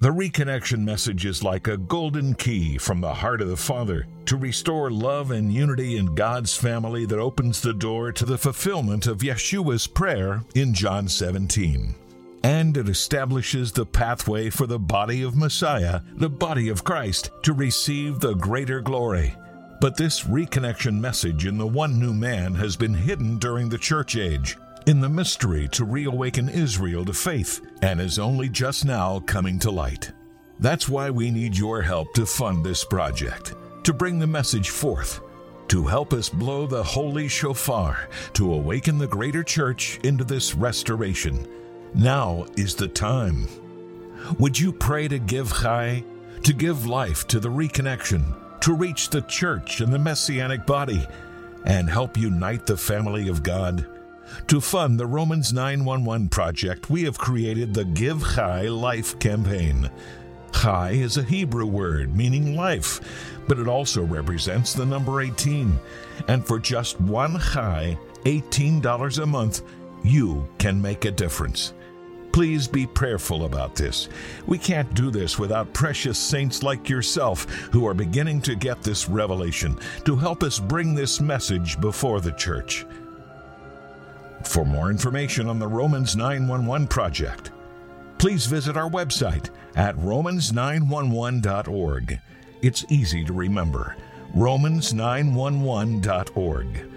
The 0.03 0.11
reconnection 0.11 0.81
message 0.81 1.27
is 1.27 1.45
like 1.45 1.69
a 1.69 1.77
golden 1.77 2.35
key 2.35 2.77
from 2.77 3.01
the 3.01 3.15
heart 3.15 3.41
of 3.41 3.47
the 3.47 3.57
Father 3.57 4.09
to 4.27 4.37
restore 4.37 4.91
love 4.91 5.31
and 5.31 5.53
unity 5.53 5.97
in 5.97 6.17
God's 6.17 6.57
family 6.57 7.07
that 7.07 7.21
opens 7.21 7.61
the 7.61 7.73
door 7.73 8.11
to 8.11 8.25
the 8.25 8.37
fulfillment 8.37 9.07
of 9.07 9.19
Yeshua's 9.19 9.87
prayer 9.87 10.43
in 10.57 10.75
John 10.75 11.07
17 11.07 11.95
and 12.43 12.77
it 12.77 12.89
establishes 12.89 13.71
the 13.71 13.87
pathway 13.87 14.51
for 14.51 14.67
the 14.67 14.81
body 14.81 15.23
of 15.23 15.37
Messiah, 15.37 16.01
the 16.15 16.29
body 16.29 16.69
of 16.69 16.83
Christ, 16.83 17.31
to 17.45 17.53
receive 17.53 18.19
the 18.19 18.35
greater 18.35 18.81
glory. 18.81 19.37
But 19.81 19.97
this 19.97 20.23
reconnection 20.23 20.99
message 20.99 21.47
in 21.47 21.59
the 21.59 21.67
one 21.69 22.01
new 22.01 22.13
man 22.13 22.55
has 22.55 22.75
been 22.75 22.95
hidden 22.95 23.39
during 23.39 23.69
the 23.69 23.79
church 23.79 24.17
age, 24.17 24.57
in 24.87 25.01
the 25.01 25.09
mystery 25.09 25.69
to 25.73 25.85
reawaken 25.85 26.49
Israel 26.49 27.05
to 27.05 27.13
faith, 27.13 27.61
and 27.83 28.01
is 28.01 28.19
only 28.19 28.49
just 28.49 28.85
now 28.85 29.21
coming 29.21 29.59
to 29.61 29.71
light. 29.71 30.13
That's 30.61 30.89
why 30.89 31.11
we 31.11 31.31
need 31.31 31.57
your 31.57 31.83
help 31.83 32.13
to 32.15 32.27
fund 32.27 32.65
this 32.65 32.85
project, 32.85 33.55
to 33.85 33.93
bring 33.93 34.19
the 34.19 34.27
message 34.27 34.71
forth, 34.71 35.21
to 35.69 35.87
help 35.87 36.13
us 36.13 36.29
blow 36.29 36.67
the 36.67 36.83
holy 36.83 37.29
shofar, 37.29 38.09
to 38.35 38.53
awaken 38.53 38.99
the 38.99 39.07
greater 39.07 39.43
church 39.43 39.99
into 40.05 40.25
this 40.25 40.55
restoration 40.55 41.47
now 41.95 42.47
is 42.57 42.75
the 42.75 42.89
time. 42.89 43.47
Would 44.39 44.59
you 44.59 44.73
pray 44.73 45.09
to 45.09 45.19
give 45.19 45.53
Chai, 45.53 46.05
to 46.43 46.53
give 46.53 46.87
life 46.87 47.27
to 47.29 47.39
the 47.39 47.51
reconnection, 47.51 48.35
to 48.61 48.75
reach 48.75 49.11
the 49.11 49.21
church 49.23 49.81
and 49.81 49.93
the 49.93 49.99
messianic 49.99 50.65
body, 50.65 51.07
and 51.65 51.91
help 51.91 52.17
unite 52.17 52.65
the 52.65 52.77
family 52.77 53.29
of 53.29 53.43
God? 53.43 53.87
To 54.49 54.61
fund 54.61 54.99
the 54.99 55.07
Romans 55.07 55.53
911 55.53 56.29
project, 56.29 56.91
we 56.91 57.05
have 57.05 57.19
created 57.19 57.73
the 57.75 57.85
Give 57.85 58.23
Chai 58.35 58.63
Life 58.69 59.19
campaign. 59.19 59.91
Chai 60.53 60.91
is 60.91 61.17
a 61.17 61.23
Hebrew 61.23 61.67
word 61.67 62.17
meaning 62.17 62.55
life, 62.55 63.01
but 63.49 63.59
it 63.59 63.67
also 63.67 64.03
represents 64.05 64.75
the 64.75 64.87
number 64.87 65.21
18. 65.21 65.79
And 66.29 66.47
for 66.47 66.59
just 66.59 67.01
one 67.01 67.39
Chai, 67.39 67.99
$18 68.25 69.23
a 69.23 69.27
month, 69.27 69.63
you 70.05 70.47
can 70.59 70.81
make 70.81 71.05
a 71.05 71.11
difference. 71.11 71.73
Please 72.33 72.67
be 72.67 72.87
prayerful 72.87 73.45
about 73.45 73.75
this. 73.75 74.09
We 74.47 74.57
can't 74.57 74.95
do 74.95 75.11
this 75.11 75.39
without 75.39 75.75
precious 75.75 76.19
saints 76.19 76.63
like 76.63 76.89
yourself 76.89 77.45
who 77.73 77.87
are 77.87 77.95
beginning 77.95 78.41
to 78.43 78.55
get 78.55 78.83
this 78.83 79.09
revelation 79.09 79.79
to 80.05 80.17
help 80.17 80.43
us 80.43 80.59
bring 80.59 80.95
this 80.95 81.21
message 81.21 81.79
before 81.81 82.21
the 82.21 82.33
church. 82.33 82.87
For 84.47 84.65
more 84.65 84.91
information 84.91 85.49
on 85.49 85.59
the 85.59 85.67
Romans 85.67 86.15
911 86.17 86.87
Project, 86.89 87.51
please 88.19 88.47
visit 88.47 88.77
our 88.77 88.91
website 88.91 89.51
at 89.77 89.97
romans911.org. 89.97 92.21
It's 92.61 92.85
easy 92.91 93.25
to 93.25 93.33
remember 93.33 93.97
romans911.org. 94.37 96.89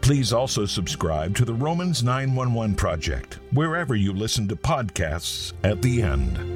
Please 0.00 0.32
also 0.32 0.66
subscribe 0.66 1.36
to 1.36 1.44
the 1.44 1.54
Romans 1.54 2.02
911 2.02 2.74
Project 2.76 3.38
wherever 3.52 3.94
you 3.94 4.12
listen 4.12 4.48
to 4.48 4.56
podcasts 4.56 5.52
at 5.62 5.80
the 5.80 6.02
end. 6.02 6.53